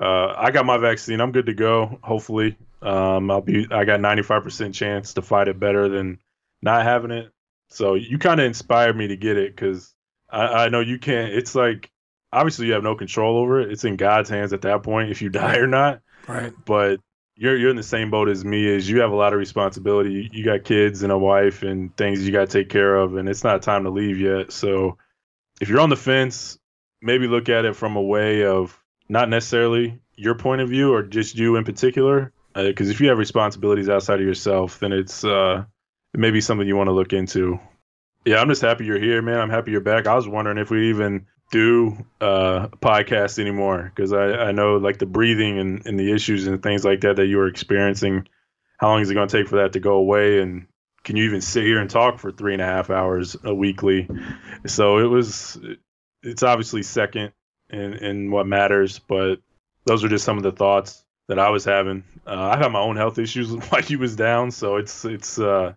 Uh, 0.01 0.35
I 0.37 0.51
got 0.51 0.67
my 0.67 0.79
vaccine. 0.79 1.21
I'm 1.21 1.33
good 1.33 1.47
to 1.47 1.55
go. 1.55 1.99
Hopefully, 2.03 2.57
um, 2.83 3.31
I'll 3.31 3.41
be. 3.41 3.69
I 3.71 3.85
got 3.85 4.01
95% 4.01 4.75
chance 4.75 5.15
to 5.15 5.23
fight 5.23 5.49
it 5.49 5.59
better 5.61 5.89
than 5.89 6.19
not 6.63 6.85
having 6.85 7.11
it. 7.11 7.33
So 7.69 7.95
you 7.95 8.19
kind 8.19 8.41
of 8.41 8.47
inspired 8.47 8.97
me 8.97 9.09
to 9.09 9.17
get 9.17 9.37
it 9.37 9.55
because 9.55 9.95
I, 10.31 10.47
I 10.47 10.69
know 10.69 10.81
you 10.81 10.99
can't. 10.99 11.33
It's 11.33 11.55
like 11.55 11.91
obviously 12.33 12.67
you 12.67 12.73
have 12.73 12.83
no 12.83 12.95
control 12.95 13.39
over 13.39 13.61
it. 13.61 13.71
It's 13.71 13.85
in 13.85 13.97
God's 13.97 14.31
hands 14.31 14.53
at 14.53 14.63
that 14.63 14.83
point 14.83 15.11
if 15.11 15.23
you 15.23 15.29
die 15.31 15.57
or 15.57 15.67
not. 15.67 16.01
Right. 16.27 16.53
But 16.65 17.01
you're 17.37 17.57
you're 17.57 17.71
in 17.71 17.77
the 17.77 17.83
same 17.83 18.11
boat 18.11 18.29
as 18.29 18.45
me. 18.45 18.67
Is 18.67 18.89
you 18.89 19.01
have 19.01 19.13
a 19.13 19.17
lot 19.17 19.33
of 19.33 19.39
responsibility. 19.39 20.11
You, 20.11 20.29
you 20.33 20.45
got 20.45 20.65
kids 20.65 21.03
and 21.03 21.13
a 21.13 21.19
wife 21.19 21.63
and 21.63 21.97
things 21.97 22.27
you 22.27 22.33
got 22.33 22.51
to 22.51 22.59
take 22.59 22.69
care 22.69 22.97
of, 22.97 23.17
and 23.17 23.29
it's 23.29 23.45
not 23.45 23.63
time 23.63 23.85
to 23.85 23.91
leave 23.91 24.19
yet. 24.19 24.53
So 24.53 24.99
if 25.61 25.69
you're 25.69 25.81
on 25.81 25.91
the 25.91 25.97
fence, 25.97 26.59
maybe 27.01 27.29
look 27.29 27.49
at 27.49 27.65
it 27.65 27.77
from 27.77 27.97
a 27.97 28.03
way 28.03 28.45
of 28.45 28.79
not 29.09 29.29
necessarily 29.29 30.01
your 30.17 30.35
point 30.35 30.61
of 30.61 30.69
view 30.69 30.93
or 30.93 31.03
just 31.03 31.37
you 31.37 31.57
in 31.57 31.65
particular. 31.65 32.33
Because 32.55 32.89
uh, 32.89 32.91
if 32.91 33.01
you 33.01 33.09
have 33.09 33.19
responsibilities 33.19 33.89
outside 33.89 34.21
of 34.21 34.27
yourself, 34.27 34.81
then 34.81 34.93
it's 34.93 35.23
uh, 35.23 35.65
it 36.15 36.21
may 36.21 36.31
be 36.31 36.41
something 36.41 36.67
you 36.67 36.77
want 36.77 36.89
to 36.89 36.95
look 36.95 37.13
into. 37.13 37.61
Yeah, 38.25 38.41
I'm 38.41 38.49
just 38.49 38.63
happy 38.63 38.85
you're 38.85 39.01
here, 39.01 39.23
man. 39.23 39.39
I'm 39.39 39.51
happy 39.51 39.71
you're 39.71 39.81
back. 39.81 40.07
I 40.07 40.15
was 40.15 40.29
wondering 40.29 40.59
if 40.59 40.71
we 40.71 40.91
even 40.91 41.27
do 41.51 41.97
uh, 42.21 42.69
podcast 42.83 43.39
anymore 43.39 43.91
because 43.95 44.13
I, 44.13 44.33
I 44.33 44.53
know 44.53 44.77
like 44.77 44.99
the 44.99 45.07
breathing 45.07 45.59
and, 45.59 45.87
and 45.87 45.99
the 45.99 46.13
issues 46.13 46.47
and 46.47 46.63
things 46.63 46.85
like 46.85 47.01
that 47.03 47.17
that 47.17 47.27
you 47.27 47.39
were 47.39 47.47
experiencing. 47.47 48.29
How 48.79 48.89
long 48.89 49.01
is 49.01 49.11
it 49.11 49.15
going 49.15 49.29
to 49.29 49.39
take 49.39 49.49
for 49.49 49.57
that 49.57 49.73
to 49.73 49.81
go 49.81 49.95
away? 49.95 50.41
And 50.41 50.67
can 51.05 51.17
you 51.17 51.25
even 51.25 51.41
sit 51.41 51.65
here 51.65 51.81
and 51.81 51.89
talk 51.89 52.19
for 52.19 52.31
three 52.31 52.53
and 52.53 52.63
a 52.63 52.67
half 52.67 52.91
hours 52.91 53.37
a 53.45 53.55
weekly? 53.55 54.09
So 54.67 54.99
it 54.99 55.07
was. 55.07 55.59
It's 56.23 56.43
obviously 56.43 56.83
second 56.83 57.33
in 57.71 57.95
in 57.95 58.31
what 58.31 58.47
matters, 58.47 58.99
but 58.99 59.37
those 59.85 60.05
are 60.05 60.09
just 60.09 60.25
some 60.25 60.37
of 60.37 60.43
the 60.43 60.53
thoughts 60.53 61.05
that 61.29 61.39
I 61.39 61.51
was 61.51 61.65
having. 61.65 62.05
Uh, 62.27 62.53
I 62.55 62.59
had 62.59 62.73
my 62.73 62.81
own 62.81 62.97
health 62.97 63.19
issues 63.19 63.51
while 63.69 63.83
you 63.83 63.99
was 63.99 64.17
down, 64.17 64.51
so 64.51 64.77
it's 64.77 65.05
it's 65.05 65.39
uh, 65.39 65.75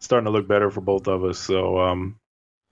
starting 0.00 0.24
to 0.24 0.30
look 0.30 0.48
better 0.48 0.70
for 0.70 0.80
both 0.80 1.06
of 1.06 1.24
us. 1.24 1.38
So 1.38 1.78
um, 1.78 2.18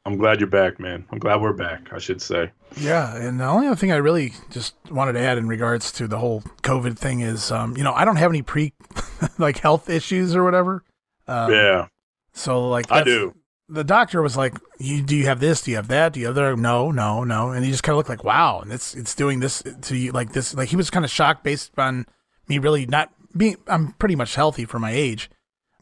I'm 0.04 0.16
glad 0.16 0.40
you're 0.40 0.48
back, 0.48 0.80
man. 0.80 1.06
I'm 1.10 1.18
glad 1.18 1.40
we're 1.40 1.52
back, 1.52 1.92
I 1.92 1.98
should 1.98 2.22
say. 2.22 2.50
Yeah, 2.76 3.14
and 3.14 3.38
the 3.38 3.44
only 3.44 3.66
other 3.66 3.76
thing 3.76 3.92
I 3.92 3.96
really 3.96 4.32
just 4.50 4.74
wanted 4.90 5.12
to 5.12 5.20
add 5.20 5.38
in 5.38 5.48
regards 5.48 5.92
to 5.92 6.08
the 6.08 6.18
whole 6.18 6.40
COVID 6.62 6.98
thing 6.98 7.20
is, 7.20 7.52
um, 7.52 7.76
you 7.76 7.84
know, 7.84 7.92
I 7.92 8.04
don't 8.04 8.16
have 8.16 8.30
any 8.30 8.42
pre 8.42 8.72
like 9.38 9.58
health 9.58 9.90
issues 9.90 10.34
or 10.34 10.44
whatever. 10.44 10.82
Um, 11.26 11.52
yeah. 11.52 11.88
So 12.32 12.68
like 12.68 12.90
I 12.90 13.04
do. 13.04 13.34
The 13.70 13.84
doctor 13.84 14.22
was 14.22 14.34
like, 14.34 14.54
"You 14.78 15.02
do 15.02 15.14
you 15.14 15.26
have 15.26 15.40
this? 15.40 15.60
Do 15.60 15.72
you 15.72 15.76
have 15.76 15.88
that? 15.88 16.14
Do 16.14 16.20
you 16.20 16.26
have 16.26 16.34
that? 16.36 16.58
No, 16.58 16.90
no, 16.90 17.22
no." 17.22 17.50
And 17.50 17.62
he 17.62 17.70
just 17.70 17.82
kind 17.82 17.92
of 17.92 17.98
looked 17.98 18.08
like, 18.08 18.24
"Wow!" 18.24 18.60
And 18.60 18.72
it's 18.72 18.94
it's 18.94 19.14
doing 19.14 19.40
this 19.40 19.62
to 19.82 19.94
you 19.94 20.12
like 20.12 20.32
this. 20.32 20.54
Like 20.54 20.70
he 20.70 20.76
was 20.76 20.88
kind 20.88 21.04
of 21.04 21.10
shocked 21.10 21.44
based 21.44 21.72
on 21.78 22.06
me 22.48 22.58
really 22.58 22.86
not 22.86 23.12
being. 23.36 23.56
I'm 23.66 23.92
pretty 23.92 24.14
much 24.14 24.36
healthy 24.36 24.64
for 24.64 24.78
my 24.78 24.92
age. 24.92 25.28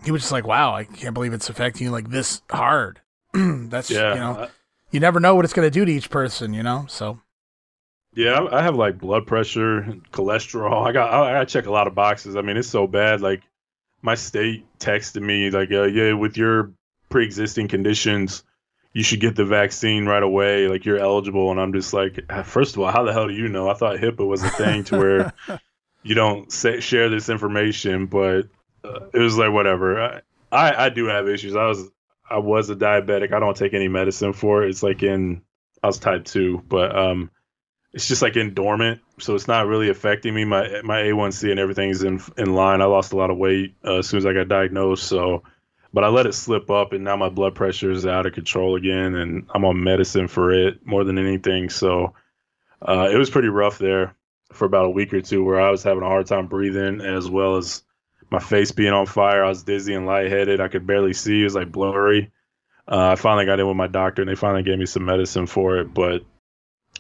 He 0.04 0.10
was 0.10 0.22
just 0.22 0.32
like, 0.32 0.46
"Wow, 0.46 0.74
I 0.74 0.84
can't 0.84 1.14
believe 1.14 1.32
it's 1.32 1.48
affecting 1.48 1.86
you 1.86 1.90
like 1.90 2.10
this 2.10 2.42
hard." 2.50 3.00
that's 3.32 3.90
yeah. 3.90 4.14
you 4.14 4.20
know, 4.20 4.48
you 4.90 5.00
never 5.00 5.20
know 5.20 5.34
what 5.34 5.44
it's 5.44 5.54
going 5.54 5.66
to 5.66 5.70
do 5.70 5.84
to 5.84 5.92
each 5.92 6.10
person, 6.10 6.54
you 6.54 6.62
know. 6.62 6.86
So 6.88 7.20
yeah, 8.16 8.46
I 8.50 8.62
have 8.62 8.76
like 8.76 8.98
blood 8.98 9.26
pressure, 9.26 9.82
cholesterol. 10.10 10.86
I 10.86 10.92
got 10.92 11.12
I, 11.12 11.38
to 11.40 11.46
check 11.46 11.66
a 11.66 11.70
lot 11.70 11.86
of 11.86 11.94
boxes. 11.94 12.34
I 12.34 12.40
mean, 12.40 12.56
it's 12.56 12.68
so 12.68 12.86
bad. 12.86 13.20
Like 13.20 13.42
my 14.00 14.14
state 14.14 14.64
texted 14.78 15.22
me 15.22 15.50
like, 15.50 15.70
uh, 15.70 15.82
yeah, 15.82 16.14
with 16.14 16.38
your 16.38 16.72
pre-existing 17.10 17.68
conditions, 17.68 18.42
you 18.94 19.02
should 19.02 19.20
get 19.20 19.36
the 19.36 19.44
vaccine 19.44 20.06
right 20.06 20.22
away. 20.22 20.66
Like 20.66 20.86
you're 20.86 20.96
eligible. 20.96 21.50
And 21.50 21.60
I'm 21.60 21.74
just 21.74 21.92
like, 21.92 22.24
uh, 22.30 22.42
first 22.42 22.74
of 22.74 22.80
all, 22.80 22.90
how 22.90 23.04
the 23.04 23.12
hell 23.12 23.28
do 23.28 23.34
you 23.34 23.48
know? 23.48 23.68
I 23.68 23.74
thought 23.74 23.98
HIPAA 23.98 24.26
was 24.26 24.42
a 24.42 24.48
thing 24.48 24.84
to 24.84 24.96
where 24.96 25.32
you 26.02 26.14
don't 26.14 26.50
say, 26.50 26.80
share 26.80 27.10
this 27.10 27.28
information, 27.28 28.06
but 28.06 28.48
it 29.12 29.18
was 29.18 29.36
like 29.36 29.52
whatever. 29.52 30.00
I, 30.02 30.20
I 30.52 30.86
I 30.86 30.88
do 30.88 31.06
have 31.06 31.28
issues. 31.28 31.56
I 31.56 31.66
was 31.66 31.88
I 32.28 32.38
was 32.38 32.70
a 32.70 32.76
diabetic. 32.76 33.32
I 33.32 33.40
don't 33.40 33.56
take 33.56 33.74
any 33.74 33.88
medicine 33.88 34.32
for 34.32 34.64
it. 34.64 34.70
It's 34.70 34.82
like 34.82 35.02
in 35.02 35.42
I 35.82 35.86
was 35.86 35.98
type 35.98 36.24
two, 36.24 36.62
but 36.68 36.96
um, 36.96 37.30
it's 37.92 38.08
just 38.08 38.22
like 38.22 38.36
in 38.36 38.54
dormant, 38.54 39.00
so 39.18 39.34
it's 39.34 39.48
not 39.48 39.66
really 39.66 39.88
affecting 39.88 40.34
me. 40.34 40.44
My 40.44 40.82
my 40.82 41.02
A1C 41.02 41.50
and 41.50 41.60
everything's 41.60 42.02
in 42.02 42.20
in 42.36 42.54
line. 42.54 42.80
I 42.80 42.86
lost 42.86 43.12
a 43.12 43.16
lot 43.16 43.30
of 43.30 43.38
weight 43.38 43.74
uh, 43.84 43.98
as 43.98 44.08
soon 44.08 44.18
as 44.18 44.26
I 44.26 44.32
got 44.32 44.48
diagnosed, 44.48 45.04
so 45.04 45.42
but 45.92 46.04
I 46.04 46.08
let 46.08 46.26
it 46.26 46.34
slip 46.34 46.70
up, 46.70 46.92
and 46.92 47.04
now 47.04 47.16
my 47.16 47.28
blood 47.30 47.54
pressure 47.54 47.90
is 47.90 48.06
out 48.06 48.26
of 48.26 48.34
control 48.34 48.76
again, 48.76 49.14
and 49.14 49.46
I'm 49.54 49.64
on 49.64 49.82
medicine 49.82 50.28
for 50.28 50.52
it 50.52 50.84
more 50.84 51.04
than 51.04 51.18
anything. 51.18 51.70
So 51.70 52.14
uh, 52.82 53.08
it 53.10 53.16
was 53.16 53.30
pretty 53.30 53.48
rough 53.48 53.78
there 53.78 54.14
for 54.52 54.66
about 54.66 54.86
a 54.86 54.90
week 54.90 55.14
or 55.14 55.22
two, 55.22 55.42
where 55.42 55.60
I 55.60 55.70
was 55.70 55.82
having 55.82 56.02
a 56.02 56.06
hard 56.06 56.26
time 56.26 56.48
breathing, 56.48 57.00
as 57.00 57.30
well 57.30 57.56
as 57.56 57.82
my 58.30 58.38
face 58.38 58.72
being 58.72 58.92
on 58.92 59.06
fire. 59.06 59.44
I 59.44 59.48
was 59.48 59.62
dizzy 59.62 59.94
and 59.94 60.06
lightheaded. 60.06 60.60
I 60.60 60.68
could 60.68 60.86
barely 60.86 61.12
see. 61.12 61.40
It 61.40 61.44
was 61.44 61.54
like 61.54 61.72
blurry. 61.72 62.32
Uh, 62.88 63.12
I 63.12 63.14
finally 63.16 63.46
got 63.46 63.60
in 63.60 63.66
with 63.66 63.76
my 63.76 63.88
doctor, 63.88 64.22
and 64.22 64.30
they 64.30 64.36
finally 64.36 64.62
gave 64.62 64.78
me 64.78 64.86
some 64.86 65.04
medicine 65.04 65.46
for 65.46 65.78
it. 65.78 65.92
But 65.92 66.24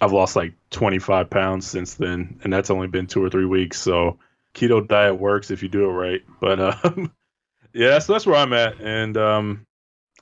I've 0.00 0.12
lost 0.12 0.36
like 0.36 0.54
25 0.70 1.30
pounds 1.30 1.66
since 1.66 1.94
then, 1.94 2.40
and 2.42 2.52
that's 2.52 2.70
only 2.70 2.88
been 2.88 3.06
two 3.06 3.22
or 3.22 3.30
three 3.30 3.44
weeks. 3.44 3.80
So 3.80 4.18
keto 4.54 4.86
diet 4.86 5.18
works 5.18 5.50
if 5.50 5.62
you 5.62 5.68
do 5.68 5.84
it 5.84 5.92
right. 5.92 6.22
But 6.40 6.60
um, 6.84 7.12
yeah, 7.72 7.98
so 7.98 8.12
that's 8.12 8.26
where 8.26 8.36
I'm 8.36 8.52
at. 8.52 8.80
And 8.80 9.16
um, 9.16 9.66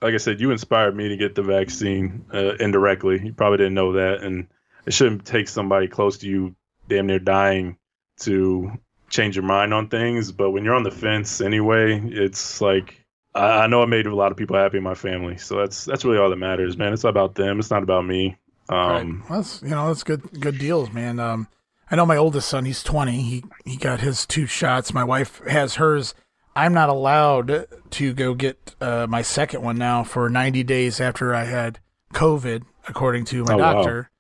like 0.03 0.15
I 0.15 0.19
said, 0.19 0.41
you 0.41 0.51
inspired 0.51 0.95
me 0.95 1.09
to 1.09 1.17
get 1.17 1.35
the 1.35 1.43
vaccine 1.43 2.27
uh, 2.33 2.55
indirectly. 2.57 3.21
You 3.25 3.33
probably 3.33 3.59
didn't 3.59 3.75
know 3.75 3.93
that, 3.93 4.23
and 4.23 4.49
it 4.87 4.93
shouldn't 4.93 5.25
take 5.25 5.49
somebody 5.49 5.89
close 5.89 6.19
to 6.19 6.29
you, 6.29 6.55
damn 6.89 7.07
near 7.07 7.19
dying, 7.19 7.79
to 8.21 8.73
change 9.15 9.37
your 9.37 9.45
mind 9.45 9.73
on 9.73 9.89
things. 9.89 10.33
But 10.33 10.51
when 10.51 10.65
you're 10.65 10.75
on 10.75 10.83
the 10.83 10.91
fence 10.91 11.41
anyway, 11.41 12.01
it's 12.05 12.61
like 12.61 13.05
I, 13.35 13.65
I 13.65 13.67
know 13.67 13.83
I 13.83 13.87
made 13.87 14.07
a 14.07 14.15
lot 14.15 14.33
of 14.33 14.37
people 14.37 14.57
happy 14.57 14.79
in 14.79 14.83
my 14.83 14.95
family, 14.95 15.37
so 15.37 15.57
that's 15.57 15.85
that's 15.85 16.05
really 16.05 16.19
all 16.19 16.31
that 16.31 16.37
matters, 16.37 16.77
man. 16.77 16.93
It's 16.93 17.05
about 17.05 17.35
them. 17.35 17.59
It's 17.59 17.71
not 17.71 17.83
about 17.83 18.05
me. 18.05 18.37
Um, 18.69 19.23
right. 19.29 19.37
that's 19.37 19.63
you 19.63 19.69
know 19.69 19.89
that's 19.89 20.03
good 20.03 20.41
good 20.41 20.59
deals, 20.59 20.93
man. 20.93 21.19
Um, 21.19 21.49
I 21.91 21.97
know 21.97 22.07
my 22.07 22.17
oldest 22.17 22.49
son. 22.49 22.65
He's 22.65 22.83
20. 22.83 23.13
He 23.13 23.45
he 23.65 23.77
got 23.77 24.01
his 24.01 24.27
two 24.27 24.47
shots. 24.47 24.93
My 24.93 25.05
wife 25.05 25.41
has 25.47 25.77
hers. 25.77 26.15
I'm 26.57 26.73
not 26.73 26.89
allowed 26.89 27.67
to 27.91 28.15
go 28.15 28.35
get 28.35 28.77
uh, 28.81 29.07
my 29.09 29.23
second 29.23 29.63
one 29.63 29.77
now 29.77 30.05
for 30.05 30.31
90 30.31 30.63
days 30.63 31.01
after 31.01 31.35
I 31.35 31.45
had 31.45 31.81
COVID, 32.13 32.63
according 32.87 33.25
to 33.27 33.43
my 33.43 33.55
oh, 33.55 33.59
doctor. 33.59 34.03
Wow. 34.03 34.14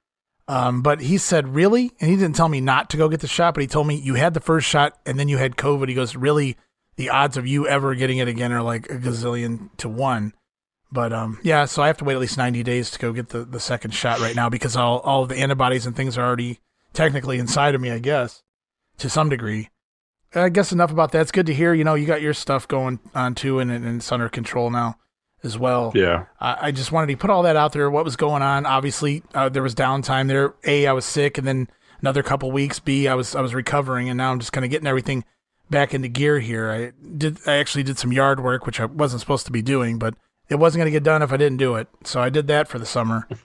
Um, 0.47 0.83
but 0.83 1.01
he 1.01 1.17
said, 1.19 1.55
really? 1.55 1.93
And 2.01 2.11
he 2.11 2.17
didn't 2.17 2.37
tell 2.37 2.49
me 2.49 2.61
not 2.61 2.91
to 2.91 2.97
go 2.97 3.09
get 3.09 3.21
the 3.21 3.27
shot, 3.27 3.55
but 3.55 3.63
he 3.63 3.67
told 3.67 3.87
me 3.87 3.95
you 3.95 4.15
had 4.15 4.35
the 4.35 4.41
first 4.41 4.67
shot 4.67 4.99
and 5.07 5.19
then 5.19 5.29
you 5.29 5.39
had 5.39 5.57
COVID. 5.57 5.89
He 5.89 5.95
goes, 5.95 6.17
really? 6.17 6.57
The 6.97 7.09
odds 7.09 7.37
of 7.37 7.47
you 7.47 7.67
ever 7.67 7.95
getting 7.95 8.19
it 8.19 8.29
again 8.29 8.53
are 8.53 8.63
like 8.63 8.91
a 8.91 8.97
gazillion 8.97 9.71
to 9.79 9.89
one. 9.89 10.35
But 10.93 11.13
um, 11.13 11.41
yeah, 11.43 11.65
so 11.65 11.83
I 11.83 11.89
have 11.89 11.97
to 11.99 12.05
wait 12.05 12.15
at 12.15 12.21
least 12.21 12.39
90 12.39 12.63
days 12.63 12.91
to 12.93 12.99
go 12.99 13.13
get 13.13 13.31
the, 13.31 13.45
the 13.45 13.59
second 13.59 13.93
shot 13.93 14.21
right 14.21 14.37
now 14.37 14.49
because 14.49 14.77
all, 14.77 15.01
all 15.01 15.27
the 15.27 15.37
antibodies 15.37 15.87
and 15.87 15.97
things 15.97 16.17
are 16.17 16.25
already 16.25 16.61
technically 16.93 17.39
inside 17.39 17.75
of 17.75 17.81
me, 17.81 17.91
I 17.91 17.99
guess, 17.99 18.43
to 18.99 19.09
some 19.09 19.29
degree. 19.29 19.71
I 20.37 20.51
guess 20.51 20.73
enough 20.73 20.93
about 20.93 21.13
that. 21.13 21.23
It's 21.23 21.33
good 21.33 21.47
to 21.47 21.55
hear. 21.55 21.75
You 21.75 21.85
know, 21.85 21.95
you 21.95 22.07
got 22.07 22.23
your 22.23 22.35
stuff 22.35 22.69
going 22.69 23.01
on 23.15 23.35
too, 23.35 23.61
and, 23.61 23.71
and 23.71 23.97
it's 23.97 24.13
under 24.13 24.29
control 24.29 24.71
now 24.71 24.97
as 25.45 25.59
well. 25.59 25.93
Yeah. 25.95 26.25
I, 26.41 26.69
I, 26.69 26.71
just 26.73 26.91
wanted 26.91 27.09
to 27.09 27.17
put 27.17 27.31
all 27.31 27.43
that 27.43 27.55
out 27.55 27.73
there. 27.73 27.91
What 27.91 28.05
was 28.05 28.17
going 28.17 28.43
on? 28.43 28.67
Obviously, 28.67 29.23
uh, 29.35 29.49
there 29.49 29.63
was 29.63 29.75
downtime 29.75 30.29
there. 30.29 30.55
A, 30.65 30.87
I 30.87 30.93
was 30.93 31.05
sick, 31.05 31.39
and 31.39 31.47
then 31.47 31.69
another 32.01 32.23
couple 32.23 32.51
weeks. 32.51 32.81
B, 32.81 33.07
I 33.07 33.15
was 33.15 33.35
I 33.35 33.41
was 33.41 33.55
recovering, 33.55 34.09
and 34.09 34.17
now 34.17 34.33
I'm 34.33 34.41
just 34.41 34.53
kind 34.53 34.65
of 34.65 34.71
getting 34.71 34.89
everything 34.89 35.25
back 35.71 35.95
into 35.95 36.09
gear 36.09 36.41
here. 36.41 36.71
I 36.71 36.93
did. 37.17 37.39
I 37.47 37.57
actually 37.57 37.85
did 37.85 37.99
some 37.99 38.13
yard 38.13 38.43
work, 38.43 38.67
which 38.67 38.81
I 38.81 38.87
wasn't 38.87 39.21
supposed 39.21 39.47
to 39.47 39.53
be 39.53 39.63
doing, 39.63 39.99
but 39.99 40.15
it 40.49 40.57
wasn't 40.57 40.81
going 40.81 40.93
to 40.93 40.97
get 40.97 41.05
done 41.05 41.23
if 41.23 41.33
I 41.33 41.37
didn't 41.37 41.59
do 41.59 41.75
it. 41.77 41.89
So 42.05 42.21
I 42.21 42.31
did 42.31 42.47
that 42.49 42.69
for 42.69 42.79
the 42.79 42.87
summer. 42.87 43.29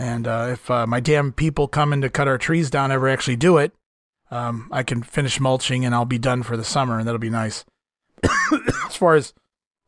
And 0.00 0.28
uh, 0.28 0.50
if 0.52 0.70
uh, 0.70 0.86
my 0.86 1.00
damn 1.00 1.32
people 1.32 1.66
coming 1.66 2.00
to 2.02 2.08
cut 2.08 2.28
our 2.28 2.38
trees 2.38 2.70
down 2.70 2.92
ever 2.92 3.08
actually 3.08 3.34
do 3.34 3.58
it, 3.58 3.72
um, 4.30 4.68
I 4.70 4.84
can 4.84 5.02
finish 5.02 5.40
mulching 5.40 5.84
and 5.84 5.92
I'll 5.92 6.04
be 6.04 6.20
done 6.20 6.44
for 6.44 6.56
the 6.56 6.62
summer, 6.62 6.98
and 6.98 7.06
that'll 7.06 7.18
be 7.18 7.30
nice. 7.30 7.64
as 8.86 8.94
far 8.94 9.16
as 9.16 9.34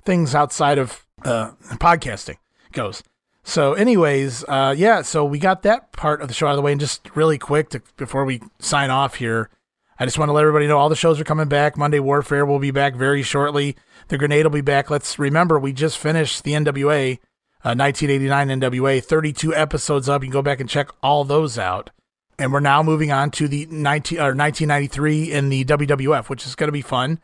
things 0.05 0.35
outside 0.35 0.79
of 0.79 1.07
uh, 1.25 1.53
podcasting 1.75 2.37
goes. 2.73 3.03
So, 3.43 3.75
anyways, 3.75 4.45
uh, 4.45 4.75
yeah, 4.77 5.03
so 5.03 5.25
we 5.25 5.39
got 5.39 5.63
that 5.63 5.93
part 5.93 6.21
of 6.21 6.29
the 6.29 6.35
show 6.35 6.47
out 6.47 6.51
of 6.51 6.57
the 6.57 6.63
way, 6.63 6.73
and 6.73 6.81
just 6.81 7.15
really 7.17 7.39
quick 7.39 7.71
to, 7.71 7.83
before 7.97 8.25
we 8.25 8.41
sign 8.59 8.91
off 8.91 9.17
here, 9.17 9.51
I 9.99 10.05
just 10.05 10.19
want 10.19 10.29
to 10.29 10.33
let 10.33 10.43
everybody 10.43 10.67
know 10.67 10.79
all 10.79 10.89
the 10.89 10.97
shows 10.97 11.21
are 11.21 11.25
coming 11.25 11.49
back. 11.49 11.77
Monday 11.77 12.01
Warfare 12.01 12.47
will 12.47 12.59
be 12.59 12.71
back 12.71 12.95
very 12.95 13.23
shortly. 13.23 13.77
The 14.09 14.19
Grenade 14.19 14.47
will 14.47 14.51
be 14.51 14.61
back. 14.61 14.91
Let's 14.91 15.19
remember 15.19 15.59
we 15.59 15.73
just 15.73 15.99
finished 15.99 16.45
the 16.45 16.53
NWA, 16.53 17.19
uh, 17.65 17.77
1989 17.77 18.49
NWA, 18.49 19.05
32 19.05 19.55
episodes 19.55 20.09
up. 20.09 20.23
You 20.23 20.29
can 20.29 20.33
go 20.33 20.43
back 20.43 20.61
and 20.61 20.69
check 20.69 20.89
all 21.03 21.25
those 21.25 21.59
out. 21.59 21.91
And 22.39 22.51
we're 22.51 22.61
now 22.61 22.83
moving 22.83 23.13
on 23.13 23.31
to 23.33 23.49
the 23.49 23.67
19 23.67 24.19
or 24.19 24.35
1993 24.35 25.33
in 25.33 25.51
the 25.51 25.65
WWF, 25.67 26.31
which 26.31 26.47
is 26.47 26.55
going 26.55 26.69
to 26.69 26.73
be 26.73 26.81
fun. 26.81 27.21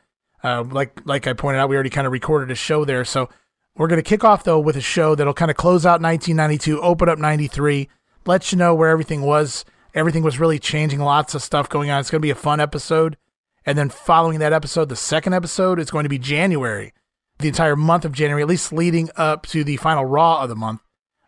Uh, 0.47 0.63
like 0.63 1.01
like 1.05 1.27
I 1.27 1.33
pointed 1.33 1.59
out, 1.59 1.69
we 1.69 1.75
already 1.75 1.91
kind 1.91 2.07
of 2.07 2.13
recorded 2.13 2.53
a 2.53 2.55
show 2.55 2.85
there, 2.85 3.05
so 3.05 3.29
we're 3.77 3.89
going 3.89 3.99
to 3.99 4.09
kick 4.09 4.23
off 4.23 4.45
though 4.45 4.61
with 4.61 4.77
a 4.77 4.81
show 4.81 5.17
that'll 5.17 5.35
kind 5.35 5.51
of 5.51 5.57
close 5.57 5.85
out 5.85 6.01
1992, 6.01 6.81
open 6.81 7.09
up 7.09 7.19
93, 7.19 7.89
let 8.27 8.53
you 8.53 8.59
know 8.59 8.73
where 8.73 8.89
everything 8.89 9.23
was. 9.23 9.65
Everything 9.93 10.23
was 10.23 10.39
really 10.39 10.61
changing, 10.61 11.01
lots 11.01 11.35
of 11.35 11.43
stuff 11.43 11.69
going 11.69 11.91
on. 11.91 11.99
It's 11.99 12.11
going 12.11 12.21
to 12.21 12.27
be 12.27 12.31
a 12.31 12.37
fun 12.37 12.61
episode. 12.61 13.17
And 13.65 13.77
then 13.77 13.89
following 13.89 14.39
that 14.39 14.53
episode, 14.53 14.89
the 14.89 14.95
second 14.95 15.33
episode 15.33 15.81
is 15.81 15.91
going 15.91 16.05
to 16.05 16.09
be 16.09 16.19
January 16.19 16.93
the 17.39 17.49
entire 17.49 17.75
month 17.75 18.05
of 18.05 18.13
January, 18.13 18.43
at 18.43 18.49
least 18.49 18.73
leading 18.73 19.11
up 19.17 19.47
to 19.47 19.65
the 19.65 19.79
final 19.79 20.05
Raw 20.05 20.43
of 20.43 20.49
the 20.49 20.55
month 20.55 20.81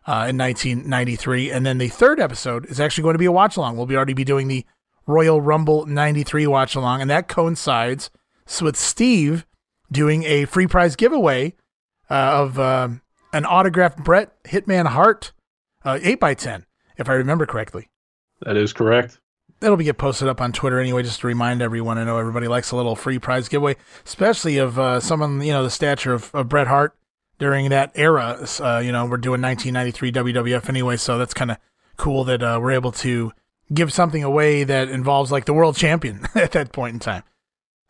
uh, 0.07 0.27
in 0.29 0.37
1993. 0.37 1.51
And 1.51 1.65
then 1.65 1.77
the 1.77 1.89
third 1.89 2.21
episode 2.21 2.65
is 2.67 2.79
actually 2.79 3.01
going 3.01 3.15
to 3.15 3.19
be 3.19 3.25
a 3.25 3.31
watch 3.33 3.57
along. 3.57 3.75
We'll 3.75 3.85
be 3.85 3.97
already 3.97 4.13
be 4.13 4.23
doing 4.23 4.47
the 4.47 4.65
Royal 5.05 5.41
Rumble 5.41 5.85
93 5.85 6.47
watch 6.47 6.75
along, 6.75 7.01
and 7.01 7.09
that 7.09 7.27
coincides 7.27 8.09
with 8.61 8.75
Steve 8.75 9.45
doing 9.91 10.23
a 10.23 10.45
free 10.45 10.67
prize 10.67 10.95
giveaway 10.95 11.55
uh, 12.09 12.13
of 12.13 12.59
uh, 12.59 12.89
an 13.33 13.45
autographed 13.45 14.03
Bret 14.03 14.43
Hitman 14.43 14.87
Hart 14.87 15.31
uh, 15.85 15.99
8x10, 16.01 16.65
if 16.97 17.09
I 17.09 17.13
remember 17.13 17.45
correctly. 17.45 17.89
That 18.41 18.57
is 18.57 18.73
correct. 18.73 19.19
That'll 19.59 19.77
be 19.77 19.83
get 19.83 19.97
posted 19.97 20.27
up 20.27 20.39
on 20.41 20.53
Twitter 20.53 20.79
anyway, 20.79 21.03
just 21.03 21.19
to 21.21 21.27
remind 21.27 21.61
everyone. 21.61 21.97
I 21.97 22.05
know 22.05 22.17
everybody 22.17 22.47
likes 22.47 22.71
a 22.71 22.77
little 22.77 22.95
free 22.95 23.19
prize 23.19 23.49
giveaway, 23.49 23.75
especially 24.05 24.57
of 24.57 24.79
uh, 24.79 24.99
someone 24.99 25.41
you 25.41 25.51
know 25.51 25.63
the 25.63 25.69
stature 25.69 26.13
of, 26.13 26.33
of 26.33 26.47
Bret 26.47 26.67
Hart 26.67 26.95
during 27.39 27.69
that 27.69 27.91
era. 27.95 28.45
Uh, 28.59 28.81
you 28.83 28.91
know, 28.91 29.05
we're 29.05 29.17
doing 29.17 29.41
1993 29.41 30.11
WWF 30.33 30.69
anyway, 30.69 30.95
so 30.95 31.17
that's 31.17 31.33
kind 31.33 31.51
of 31.51 31.57
cool 31.97 32.23
that 32.23 32.41
uh, 32.41 32.57
we're 32.61 32.71
able 32.71 32.93
to 32.93 33.33
give 33.73 33.91
something 33.91 34.23
away 34.23 34.63
that 34.63 34.87
involves 34.87 35.31
like 35.31 35.45
the 35.45 35.53
world 35.53 35.75
champion 35.75 36.25
at 36.35 36.53
that 36.53 36.71
point 36.71 36.93
in 36.93 36.99
time. 36.99 37.23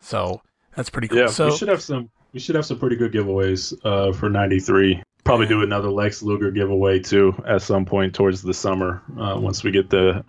So 0.00 0.42
that's 0.76 0.90
pretty 0.90 1.08
cool. 1.08 1.18
Yeah, 1.18 1.26
so 1.26 1.46
we 1.46 1.56
should 1.56 1.68
have 1.68 1.82
some. 1.82 2.10
We 2.32 2.40
should 2.40 2.54
have 2.54 2.66
some 2.66 2.78
pretty 2.78 2.96
good 2.96 3.12
giveaways 3.12 3.74
uh, 3.84 4.12
for 4.12 4.28
'93. 4.28 5.02
Probably 5.24 5.46
do 5.46 5.62
another 5.62 5.90
Lex 5.90 6.22
Luger 6.22 6.50
giveaway 6.50 6.98
too 6.98 7.34
at 7.46 7.62
some 7.62 7.84
point 7.84 8.14
towards 8.14 8.42
the 8.42 8.54
summer 8.54 9.02
uh, 9.18 9.38
once 9.38 9.62
we 9.62 9.70
get 9.70 9.90
the 9.90 10.24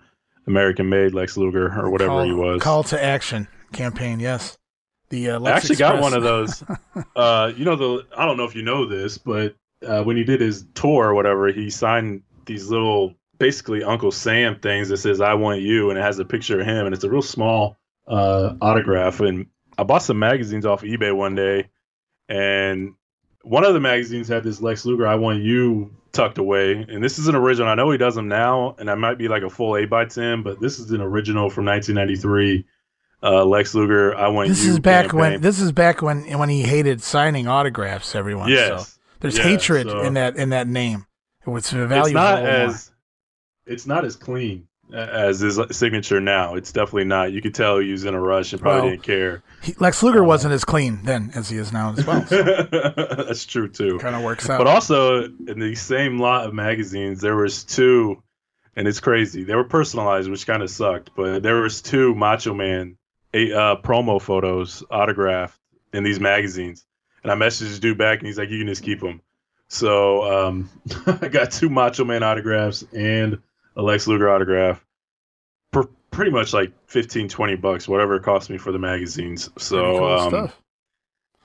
American 0.46 0.88
made 0.88 1.14
Lex 1.14 1.36
Luger 1.36 1.72
or 1.78 1.90
whatever 1.90 2.10
call, 2.10 2.24
he 2.24 2.32
was. 2.32 2.62
Call 2.62 2.82
to 2.84 3.02
action 3.02 3.48
campaign, 3.72 4.20
yes. 4.20 4.58
The 5.08 5.30
uh, 5.30 5.34
I 5.34 5.38
Lex 5.38 5.56
actually 5.64 5.76
got 5.76 6.00
one 6.00 6.14
of 6.14 6.22
those. 6.22 6.62
uh, 7.16 7.52
you 7.56 7.64
know 7.64 7.76
the 7.76 8.06
I 8.16 8.26
don't 8.26 8.36
know 8.36 8.44
if 8.44 8.54
you 8.54 8.62
know 8.62 8.86
this, 8.86 9.18
but 9.18 9.54
uh, 9.86 10.02
when 10.02 10.16
he 10.16 10.24
did 10.24 10.40
his 10.40 10.64
tour 10.74 11.08
or 11.08 11.14
whatever, 11.14 11.48
he 11.48 11.70
signed 11.70 12.22
these 12.46 12.68
little 12.68 13.14
basically 13.38 13.82
Uncle 13.82 14.12
Sam 14.12 14.58
things 14.58 14.88
that 14.88 14.98
says 14.98 15.20
"I 15.20 15.34
want 15.34 15.60
you" 15.60 15.90
and 15.90 15.98
it 15.98 16.02
has 16.02 16.18
a 16.18 16.24
picture 16.24 16.60
of 16.60 16.66
him 16.66 16.86
and 16.86 16.94
it's 16.94 17.04
a 17.04 17.10
real 17.10 17.22
small 17.22 17.76
uh, 18.06 18.54
autograph. 18.60 19.20
And 19.20 19.46
I 19.78 19.84
bought 19.84 20.02
some 20.02 20.18
magazines 20.18 20.66
off 20.66 20.82
eBay 20.82 21.14
one 21.14 21.34
day, 21.34 21.68
and 22.28 22.94
one 23.42 23.64
of 23.64 23.74
the 23.74 23.80
magazines 23.80 24.28
had 24.28 24.44
this 24.44 24.60
Lex 24.60 24.84
Luger 24.84 25.06
"I 25.06 25.14
want 25.16 25.42
you" 25.42 25.90
tucked 26.12 26.38
away, 26.38 26.72
and 26.88 27.02
this 27.02 27.18
is 27.18 27.28
an 27.28 27.34
original. 27.34 27.68
I 27.68 27.74
know 27.74 27.90
he 27.90 27.98
does 27.98 28.14
them 28.14 28.28
now, 28.28 28.76
and 28.78 28.90
I 28.90 28.94
might 28.94 29.18
be 29.18 29.28
like 29.28 29.42
a 29.42 29.50
full 29.50 29.76
eight 29.76 29.88
by 29.90 30.04
ten, 30.04 30.42
but 30.42 30.60
this 30.60 30.78
is 30.78 30.90
an 30.92 31.00
original 31.00 31.48
from 31.50 31.64
1993. 31.64 32.64
Uh, 33.24 33.44
Lex 33.44 33.72
Luger, 33.74 34.16
I 34.16 34.26
want 34.28 34.48
This 34.48 34.64
you. 34.64 34.72
is 34.72 34.78
back 34.80 35.04
campaign. 35.06 35.20
when 35.20 35.40
this 35.42 35.60
is 35.60 35.70
back 35.72 36.02
when 36.02 36.24
when 36.38 36.48
he 36.48 36.62
hated 36.62 37.02
signing 37.02 37.46
autographs. 37.46 38.14
Everyone, 38.16 38.48
Yes. 38.50 38.92
So 38.94 38.98
there's 39.20 39.38
hatred 39.38 39.88
so- 39.88 40.00
in 40.02 40.14
that 40.14 40.36
in 40.36 40.48
that 40.50 40.66
name. 40.66 41.06
It's 41.46 41.70
valuable. 41.70 41.98
it's 42.06 42.12
not 42.12 42.42
as 42.44 42.90
it's 43.66 43.86
not 43.86 44.04
as 44.04 44.16
clean 44.16 44.66
as 44.92 45.40
his 45.40 45.58
signature 45.70 46.20
now. 46.20 46.54
It's 46.54 46.72
definitely 46.72 47.04
not. 47.04 47.32
You 47.32 47.40
could 47.40 47.54
tell 47.54 47.78
he 47.78 47.92
was 47.92 48.04
in 48.04 48.14
a 48.14 48.20
rush 48.20 48.52
and 48.52 48.60
probably 48.60 48.80
Well, 48.80 48.90
didn't 48.90 49.02
care. 49.02 49.42
He, 49.62 49.74
Lex 49.78 50.02
Luger 50.02 50.24
wasn't 50.24 50.54
as 50.54 50.64
clean 50.64 51.00
then 51.04 51.30
as 51.34 51.48
he 51.48 51.56
is 51.56 51.72
now 51.72 51.92
as 51.96 52.04
well. 52.06 52.26
So 52.26 52.42
That's 52.72 53.46
true 53.46 53.68
too. 53.68 53.98
kind 53.98 54.16
of 54.16 54.22
works 54.22 54.48
out. 54.50 54.58
But 54.58 54.66
also 54.66 55.24
in 55.24 55.58
the 55.58 55.74
same 55.74 56.18
lot 56.18 56.46
of 56.46 56.54
magazines, 56.54 57.20
there 57.20 57.36
was 57.36 57.64
two, 57.64 58.22
and 58.76 58.86
it's 58.88 59.00
crazy. 59.00 59.44
They 59.44 59.54
were 59.54 59.64
personalized, 59.64 60.30
which 60.30 60.46
kind 60.46 60.62
of 60.62 60.70
sucked. 60.70 61.10
But 61.16 61.42
there 61.42 61.60
was 61.60 61.80
two 61.82 62.14
Macho 62.14 62.54
Man 62.54 62.96
a, 63.34 63.52
uh, 63.52 63.76
promo 63.76 64.20
photos 64.20 64.84
autographed 64.90 65.58
in 65.94 66.02
these 66.04 66.20
magazines, 66.20 66.84
and 67.22 67.32
I 67.32 67.34
messaged 67.34 67.60
this 67.60 67.78
dude 67.78 67.96
back, 67.98 68.18
and 68.18 68.26
he's 68.26 68.36
like, 68.36 68.50
"You 68.50 68.58
can 68.58 68.66
just 68.68 68.82
keep 68.82 69.00
them." 69.00 69.22
So 69.68 70.46
um, 70.48 70.70
I 71.06 71.28
got 71.28 71.50
two 71.50 71.70
Macho 71.70 72.04
Man 72.04 72.22
autographs 72.22 72.84
and 72.92 73.38
a 73.76 73.82
Lex 73.82 74.06
Luger 74.06 74.30
autograph 74.30 74.84
for 75.72 75.88
pretty 76.10 76.30
much 76.30 76.52
like 76.52 76.72
15, 76.86 77.28
20 77.28 77.56
bucks, 77.56 77.88
whatever 77.88 78.16
it 78.16 78.22
cost 78.22 78.50
me 78.50 78.58
for 78.58 78.72
the 78.72 78.78
magazines. 78.78 79.48
So 79.58 79.98
cool 79.98 80.36
um. 80.38 80.52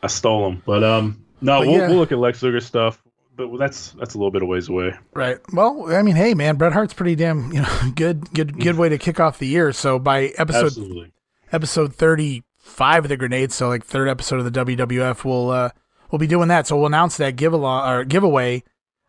I 0.04 0.08
stole 0.08 0.50
them, 0.50 0.62
but 0.66 0.84
um, 0.84 1.26
no, 1.42 1.60
But 1.60 1.68
we'll, 1.68 1.78
yeah. 1.78 1.88
we'll 1.88 1.98
look 1.98 2.12
at 2.12 2.20
Lex 2.20 2.44
Luger 2.44 2.60
stuff, 2.60 3.02
but 3.36 3.56
that's 3.58 3.92
that's 3.94 4.14
a 4.14 4.18
little 4.18 4.32
bit 4.32 4.44
of 4.44 4.48
ways 4.48 4.70
away. 4.70 4.94
Right. 5.14 5.38
Well, 5.54 5.92
I 5.94 6.04
mean, 6.04 6.16
hey, 6.16 6.34
man, 6.34 6.56
Bret 6.58 6.74
Hart's 6.74 6.94
pretty 6.94 7.16
damn, 7.16 7.52
you 7.52 7.62
know, 7.62 7.92
good, 7.96 8.32
good, 8.34 8.60
good 8.60 8.78
way 8.78 8.90
to 8.90 8.98
kick 8.98 9.20
off 9.20 9.40
the 9.40 9.48
year. 9.48 9.72
So 9.72 9.98
by 9.98 10.34
episode 10.38 10.66
Absolutely. 10.68 11.12
episode 11.52 11.96
35 11.96 13.06
of 13.06 13.10
the 13.10 13.18
grenade 13.18 13.52
so 13.52 13.70
like 13.70 13.86
third 13.86 14.10
episode 14.10 14.40
of 14.40 14.52
the 14.52 14.66
wwf 14.66 15.24
we'll 15.24 15.50
uh 15.50 15.70
we'll 16.12 16.20
be 16.20 16.28
doing 16.28 16.50
that 16.50 16.68
so 16.68 16.76
we'll 16.76 16.86
announce 16.86 17.16
that 17.18 17.38
give 17.38 17.54
along 17.54 17.90
or 17.90 18.04
giveaway 18.04 18.62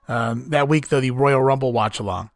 um 0.07 0.49
that 0.51 0.69
week 0.69 0.89
though 0.89 1.01
the 1.01 1.11
royal 1.11 1.43
rumble 1.43 1.73
watch 1.73 1.99
along 1.99 2.31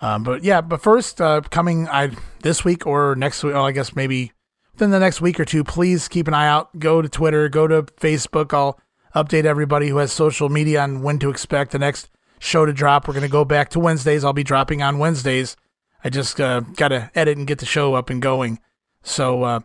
um 0.00 0.22
but 0.22 0.44
yeah 0.44 0.60
but 0.60 0.80
first 0.82 1.20
uh 1.20 1.40
coming 1.50 1.88
i 1.88 2.10
this 2.42 2.64
week 2.64 2.86
or 2.86 3.14
next 3.16 3.42
week 3.42 3.54
oh 3.54 3.64
i 3.64 3.72
guess 3.72 3.94
maybe 3.96 4.32
within 4.72 4.90
the 4.90 4.98
next 4.98 5.20
week 5.20 5.38
or 5.40 5.44
two 5.44 5.64
please 5.64 6.08
keep 6.08 6.28
an 6.28 6.34
eye 6.34 6.46
out. 6.46 6.78
Go 6.78 7.02
to 7.02 7.08
twitter 7.08 7.48
go 7.48 7.66
to 7.66 7.82
facebook. 7.82 8.52
I'll 8.52 8.78
update 9.14 9.44
everybody 9.44 9.88
who 9.88 9.96
has 9.98 10.12
social 10.12 10.48
media 10.48 10.82
on 10.82 11.02
when 11.02 11.18
to 11.18 11.30
expect 11.30 11.72
the 11.72 11.78
next 11.78 12.10
show 12.38 12.66
to 12.66 12.72
drop. 12.72 13.08
We're 13.08 13.14
going 13.14 13.22
to 13.22 13.28
go 13.28 13.44
back 13.44 13.70
to 13.70 13.80
wednesdays. 13.80 14.24
I'll 14.24 14.32
be 14.32 14.44
dropping 14.44 14.82
on 14.82 14.98
wednesdays. 14.98 15.56
I 16.04 16.10
just 16.10 16.40
uh, 16.40 16.60
gotta 16.60 17.10
edit 17.14 17.38
and 17.38 17.46
get 17.46 17.58
the 17.58 17.66
show 17.66 17.94
up 17.94 18.10
and 18.10 18.22
going. 18.22 18.60
So 19.02 19.42
uh, 19.42 19.60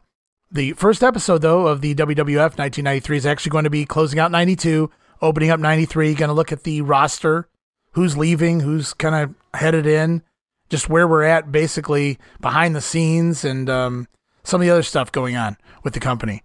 the 0.52 0.74
first 0.74 1.04
episode, 1.04 1.40
though, 1.40 1.68
of 1.68 1.82
the 1.82 1.96
WWF 1.96 2.58
1993 2.58 3.18
is 3.18 3.26
actually 3.26 3.50
going 3.50 3.64
to 3.64 3.70
be 3.70 3.86
closing 3.86 4.20
out 4.20 4.32
92, 4.32 4.90
opening 5.22 5.50
up 5.50 5.60
93. 5.60 6.14
Going 6.14 6.30
to 6.30 6.34
look 6.34 6.52
at 6.52 6.64
the 6.64 6.82
roster, 6.82 7.50
who's 7.92 8.18
leaving, 8.18 8.62
who's 8.62 8.94
kind 8.94 9.16
of 9.16 9.36
headed 9.54 9.86
in, 9.86 10.24
just 10.70 10.90
where 10.90 11.08
we're 11.08 11.24
at, 11.24 11.52
basically 11.52 12.18
behind 12.42 12.76
the 12.76 12.82
scenes, 12.82 13.44
and 13.46 13.70
um, 13.70 14.08
some 14.44 14.62
of 14.62 14.66
the 14.66 14.72
other 14.72 14.84
stuff 14.84 15.12
going 15.12 15.36
on 15.36 15.58
with 15.84 15.94
the 15.94 16.00
company. 16.00 16.44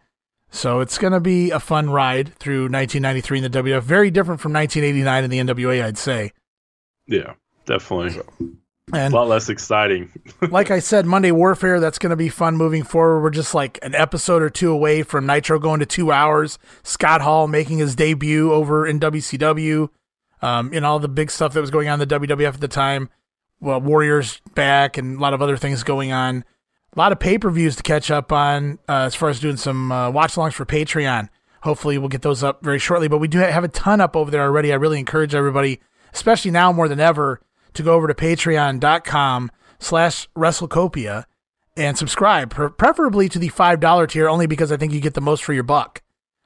So 0.51 0.81
it's 0.81 0.99
going 0.99 1.13
to 1.13 1.21
be 1.21 1.51
a 1.51 1.61
fun 1.61 1.91
ride 1.91 2.35
through 2.37 2.71
1993 2.71 3.39
in 3.39 3.53
the 3.53 3.63
WWF. 3.63 3.83
Very 3.83 4.11
different 4.11 4.41
from 4.41 4.53
1989 4.53 5.25
in 5.25 5.31
the 5.31 5.39
NWA, 5.39 5.85
I'd 5.85 5.99
say. 5.99 6.33
Yeah, 7.07 7.35
definitely. 7.67 8.21
And 8.93 9.13
a 9.13 9.17
lot 9.17 9.29
less 9.29 9.51
exciting. 9.51 10.11
like 10.51 10.71
I 10.71 10.79
said, 10.79 11.05
Monday 11.05 11.31
Warfare, 11.31 11.81
that's 11.81 11.99
going 11.99 12.11
to 12.11 12.17
be 12.17 12.31
fun 12.31 12.57
moving 12.57 12.83
forward. 12.83 13.21
We're 13.21 13.31
just 13.31 13.55
like 13.55 13.79
an 13.83 13.95
episode 13.95 14.43
or 14.43 14.49
two 14.49 14.71
away 14.71 15.03
from 15.03 15.27
Nitro 15.27 15.59
going 15.59 15.81
to 15.81 15.87
two 15.87 16.11
hours. 16.11 16.59
Scott 16.83 17.21
Hall 17.21 17.47
making 17.47 17.79
his 17.79 17.95
debut 17.95 18.51
over 18.53 18.87
in 18.87 18.99
WCW, 18.99 19.91
um, 20.43 20.71
and 20.73 20.85
all 20.85 20.99
the 20.99 21.09
big 21.09 21.31
stuff 21.31 21.53
that 21.55 21.61
was 21.61 21.71
going 21.71 21.89
on 21.89 22.01
in 22.01 22.09
the 22.09 22.21
WWF 22.21 22.55
at 22.55 22.61
the 22.61 22.69
time. 22.69 23.11
Well, 23.61 23.81
Warriors 23.81 24.41
back 24.55 24.97
and 24.97 25.19
a 25.19 25.21
lot 25.21 25.35
of 25.35 25.43
other 25.43 25.57
things 25.57 25.83
going 25.83 26.13
on. 26.13 26.45
A 26.95 26.99
lot 26.99 27.13
of 27.13 27.19
pay 27.19 27.39
per 27.39 27.51
views 27.51 27.77
to 27.77 27.83
catch 27.83 28.11
up 28.11 28.33
on 28.33 28.79
uh, 28.89 29.05
as 29.07 29.15
far 29.15 29.29
as 29.29 29.41
doing 29.41 29.57
some 29.57 29.93
uh, 29.93 30.11
watch 30.11 30.35
alongs 30.35 30.55
for 30.55 30.65
Patreon. 30.65 31.29
Hopefully, 31.63 31.99
we'll 31.99 32.09
get 32.09 32.23
those 32.23 32.43
up 32.43 32.63
very 32.63 32.79
shortly. 32.79 33.09
But 33.09 33.19
we 33.19 33.29
do 33.29 33.39
have 33.39 33.65
a 33.65 33.69
ton 33.69 34.01
up 34.01 34.17
over 34.17 34.31
there 34.31 34.43
already. 34.43 34.73
I 34.73 34.77
really 34.77 34.99
encourage 34.99 35.35
everybody, 35.35 35.81
especially 36.15 36.53
now 36.53 36.73
more 36.73 36.89
than 36.89 37.01
ever, 37.01 37.41
to 37.75 37.83
go 37.83 37.95
over 37.95 38.07
to 38.07 38.15
patreon.com 38.15 39.51
slash 39.79 40.29
WrestleCopia 40.37 41.25
and 41.77 41.97
subscribe, 41.97 42.51
preferably 42.51 43.29
to 43.29 43.39
the 43.39 43.51
$5 43.51 44.09
tier, 44.09 44.29
only 44.29 44.47
because 44.47 44.73
I 44.73 44.77
think 44.77 44.93
you 44.93 45.01
get 45.01 45.15
the 45.15 45.21
most 45.21 45.45
for 45.45 45.53
your 45.53 45.63
buck. 45.63 46.03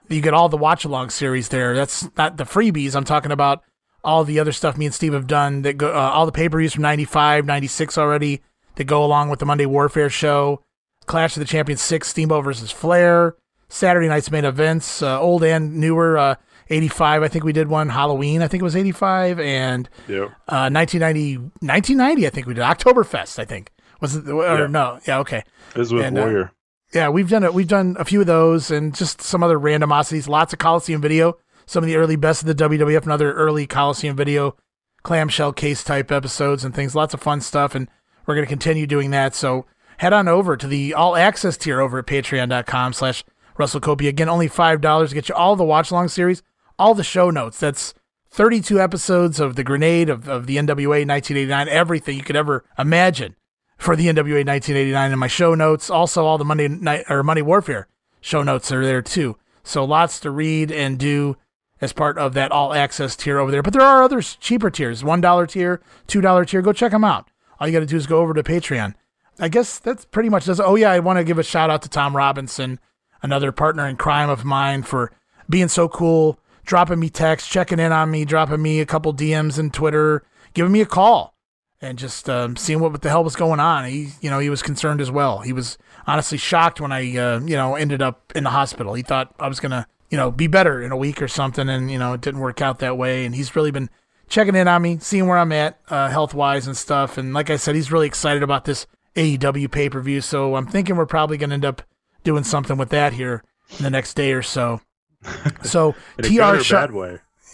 You 0.09 0.21
get 0.21 0.35
all 0.35 0.51
the 0.51 0.59
watch 0.59 0.85
along 0.85 1.11
series 1.11 1.49
there. 1.49 1.75
That's 1.75 2.09
not 2.17 2.37
the 2.37 2.45
freebies. 2.45 2.95
I'm 2.95 3.05
talking 3.05 3.33
about 3.33 3.63
all 4.05 4.25
the 4.25 4.39
other 4.39 4.53
stuff 4.53 4.77
me 4.77 4.87
and 4.87 4.95
Steve 4.95 5.13
have 5.13 5.27
done 5.27 5.63
that 5.63 5.77
go, 5.79 5.89
uh, 5.95 5.99
all 5.99 6.27
the 6.27 6.33
pay 6.33 6.49
per 6.49 6.59
views 6.59 6.73
from 6.75 6.83
95, 6.83 7.45
96 7.47 7.97
already 7.99 8.43
that 8.77 8.85
go 8.85 9.05
along 9.05 9.29
with 9.29 9.39
the 9.39 9.47
Monday 9.47 9.67
Warfare 9.67 10.11
show, 10.11 10.63
Clash 11.07 11.37
of 11.37 11.41
the 11.41 11.47
Champions 11.47 11.81
6, 11.83 12.09
Steamboat 12.09 12.45
versus 12.45 12.71
Flair, 12.71 13.37
Saturday 13.69 14.09
night's 14.09 14.31
main 14.31 14.45
events, 14.45 15.03
uh, 15.03 15.21
old 15.21 15.45
and 15.45 15.77
newer, 15.77 16.17
uh, 16.19 16.35
85. 16.71 17.23
I 17.23 17.29
think 17.29 17.45
we 17.45 17.53
did 17.53 17.69
one 17.69 17.91
Halloween. 17.91 18.41
I 18.43 18.49
think 18.49 18.61
it 18.61 18.65
was 18.65 18.77
85 18.77 19.39
and 19.41 19.89
Yep. 20.09 20.25
uh, 20.49 20.71
1990, 20.71 21.37
1990, 21.61 22.27
I 22.27 22.31
think 22.31 22.47
we 22.47 22.55
did 22.55 22.63
Oktoberfest. 22.65 23.39
I 23.39 23.45
think 23.45 23.71
was 24.01 24.17
it, 24.17 24.29
or 24.29 24.43
Yeah. 24.59 24.67
no? 24.69 24.99
Yeah, 25.07 25.19
okay. 25.19 25.43
This 25.75 25.89
is 25.89 25.93
with 25.93 26.05
And, 26.05 26.19
uh, 26.19 26.23
Warrior. 26.23 26.53
Yeah, 26.95 27.09
we've 27.09 27.29
done 27.29 27.43
it. 27.45 27.55
We've 27.55 27.69
done 27.69 27.97
a 27.99 28.05
few 28.05 28.21
of 28.21 28.27
those 28.27 28.71
and 28.71 28.95
just 28.95 29.23
some 29.23 29.43
other 29.43 29.59
randomosities. 29.59 30.29
Lots 30.29 30.53
of 30.53 30.59
Coliseum 30.59 31.01
video. 31.01 31.37
Some 31.73 31.85
of 31.85 31.89
the 31.89 31.97
early 31.97 32.17
best 32.17 32.43
of 32.43 32.49
the 32.49 32.69
WWF 32.69 33.05
and 33.05 33.13
other 33.13 33.33
early 33.33 33.67
Coliseum 33.67 34.15
video, 34.15 34.57
clamshell 35.05 35.55
case 35.55 35.83
type 35.83 36.13
episodes 36.13 36.67
and 36.67 36.75
things. 36.75 36.95
Lots 36.95 37.15
of 37.15 37.23
fun 37.23 37.41
stuff, 37.41 37.75
and 37.75 37.89
we're 38.27 38.35
going 38.35 38.45
to 38.45 38.51
continue 38.51 38.87
doing 38.87 39.11
that. 39.13 39.35
So 39.35 39.65
head 39.97 40.13
on 40.13 40.29
over 40.29 40.55
to 40.55 40.67
the 40.67 40.93
all 40.93 41.17
access 41.17 41.57
tier 41.57 41.81
over 41.81 42.01
at 42.01 42.07
patreon.com 42.07 42.93
slash 42.93 43.25
WrestleCopia. 43.59 44.11
Again, 44.11 44.29
only 44.29 44.51
$5 44.51 45.09
to 45.09 45.15
get 45.15 45.31
you 45.31 45.35
all 45.35 45.57
the 45.57 45.65
watch 45.65 45.91
along 45.91 46.09
series, 46.09 46.43
all 46.79 46.93
the 46.93 47.03
show 47.03 47.31
notes. 47.31 47.59
That's 47.59 47.95
32 48.29 48.79
episodes 48.79 49.41
of 49.41 49.57
The 49.57 49.65
Grenade, 49.65 50.11
of, 50.11 50.29
of 50.29 50.47
the 50.47 50.59
NWA 50.59 51.09
1989, 51.09 51.71
everything 51.71 52.19
you 52.19 52.23
could 52.23 52.37
ever 52.37 52.67
imagine 52.79 53.35
for 53.79 53.97
the 53.97 54.09
NWA 54.09 54.45
1989 54.45 55.11
in 55.11 55.19
my 55.19 55.27
show 55.27 55.55
notes. 55.55 55.89
Also, 55.89 56.27
all 56.27 56.37
the 56.37 56.45
Monday 56.45 56.69
night 56.69 57.07
or 57.09 57.23
Monday 57.23 57.41
Warfare 57.41 57.89
show 58.21 58.43
notes 58.43 58.71
are 58.71 58.85
there 58.85 59.01
too. 59.01 59.39
So 59.65 59.87
lots 59.87 60.21
to 60.21 60.31
read 60.31 60.71
and 60.71 60.99
do 60.99 61.39
as 61.83 61.93
part 61.93 62.17
of 62.17 62.33
that 62.35 62.53
all 62.53 62.73
access 62.73 63.17
tier 63.17 63.39
over 63.39 63.51
there. 63.51 63.61
But 63.61 63.73
there 63.73 63.83
are 63.83 64.03
other 64.03 64.23
cheaper 64.23 64.71
tiers 64.71 65.03
$1 65.03 65.49
tier, 65.49 65.83
$2 66.07 66.47
tier. 66.47 66.63
Go 66.63 66.73
check 66.73 66.93
them 66.93 67.05
out. 67.05 67.29
All 67.59 67.67
you 67.67 67.73
got 67.73 67.81
to 67.81 67.87
do 67.87 67.97
is 67.97 68.07
go 68.07 68.21
over 68.21 68.33
to 68.33 68.43
Patreon. 68.43 68.95
I 69.39 69.49
guess 69.49 69.81
that's 69.81 70.05
pretty 70.05 70.29
much 70.29 70.47
does. 70.47 70.61
Oh, 70.61 70.77
yeah, 70.77 70.93
I 70.93 71.01
want 71.01 71.19
to 71.19 71.25
give 71.25 71.39
a 71.39 71.43
shout 71.43 71.71
out 71.71 71.83
to 71.83 71.89
Tom 71.89 72.17
Robinson, 72.17 72.79
another 73.23 73.51
partner 73.51 73.87
in 73.87 73.97
crime 73.97 74.31
of 74.31 74.45
mine, 74.45 74.85
for 74.85 75.11
being 75.51 75.69
so 75.69 75.89
cool, 75.89 76.39
dropping 76.65 77.01
me 77.01 77.11
text, 77.11 77.51
checking 77.51 77.81
in 77.81 77.91
on 77.91 78.11
me, 78.11 78.25
dropping 78.25 78.63
me 78.63 78.81
a 78.81 78.87
couple 78.87 79.13
DMs 79.13 79.59
and 79.59 79.75
Twitter, 79.75 80.23
giving 80.55 80.71
me 80.71 80.83
a 80.83 80.87
call, 80.87 81.35
and 81.81 81.99
just 81.99 82.31
um, 82.31 82.57
seeing 82.57 82.79
what, 82.79 82.93
what 82.93 83.03
the 83.03 83.09
hell 83.09 83.25
was 83.25 83.35
going 83.35 83.59
on. 83.59 83.87
He, 83.87 84.11
you 84.21 84.31
know, 84.31 84.39
he 84.39 84.51
was 84.51 84.63
concerned 84.63 85.01
as 85.01 85.11
well. 85.11 85.41
He 85.41 85.53
was 85.53 85.79
honestly 86.07 86.39
shocked 86.39 86.81
when 86.81 86.93
I, 86.93 87.17
uh, 87.17 87.41
you 87.41 87.57
know, 87.57 87.75
ended 87.75 88.03
up 88.03 88.33
in 88.37 88.45
the 88.45 88.51
hospital. 88.51 88.95
He 88.95 89.03
thought 89.03 89.35
I 89.41 89.49
was 89.49 89.59
gonna 89.59 89.89
you 90.13 90.19
know, 90.19 90.31
be 90.31 90.47
better 90.47 90.83
in 90.83 90.93
a 90.93 90.97
week 90.97 91.23
or 91.23 91.27
something. 91.27 91.71
And, 91.71 91.91
you 91.91 91.99
know, 91.99 92.13
it 92.13 92.21
didn't 92.21 92.41
work 92.41 92.61
out 92.61 92.81
that 92.81 92.99
way. 92.99 93.25
And 93.25 93.35
he's 93.35 93.57
really 93.57 93.71
been 93.71 93.89
checking 94.29 94.55
in 94.55 94.69
on 94.69 94.83
me, 94.83 94.99
seeing 95.01 95.27
where 95.27 95.39
I'm 95.39 95.53
at 95.53 95.81
uh, 95.89 96.11
health 96.11 96.35
wise 96.35 96.67
and 96.67 96.77
stuff. 96.77 97.17
And 97.17 97.33
like 97.33 97.49
I 97.49 97.57
said, 97.57 97.75
he's 97.75 97.91
really 97.91 98.09
excited 98.09 98.43
about 98.43 98.67
this 98.67 98.87
AEW 99.17 99.71
pay 99.71 99.89
per 99.89 100.03
view. 100.03 100.21
So 100.21 100.55
I'm 100.57 100.67
thinking 100.67 100.97
we're 100.97 101.07
probably 101.07 101.39
going 101.39 101.49
to 101.49 101.55
end 101.55 101.65
up 101.65 101.81
doing 102.25 102.45
something 102.45 102.77
with 102.77 102.91
that 102.91 103.15
here 103.15 103.43
in 103.79 103.85
the 103.85 103.91
next 103.91 104.13
day 104.15 104.33
or 104.33 104.43
so. 104.43 104.81
So 105.63 105.95
TR 106.21 106.59
shot. 106.59 106.91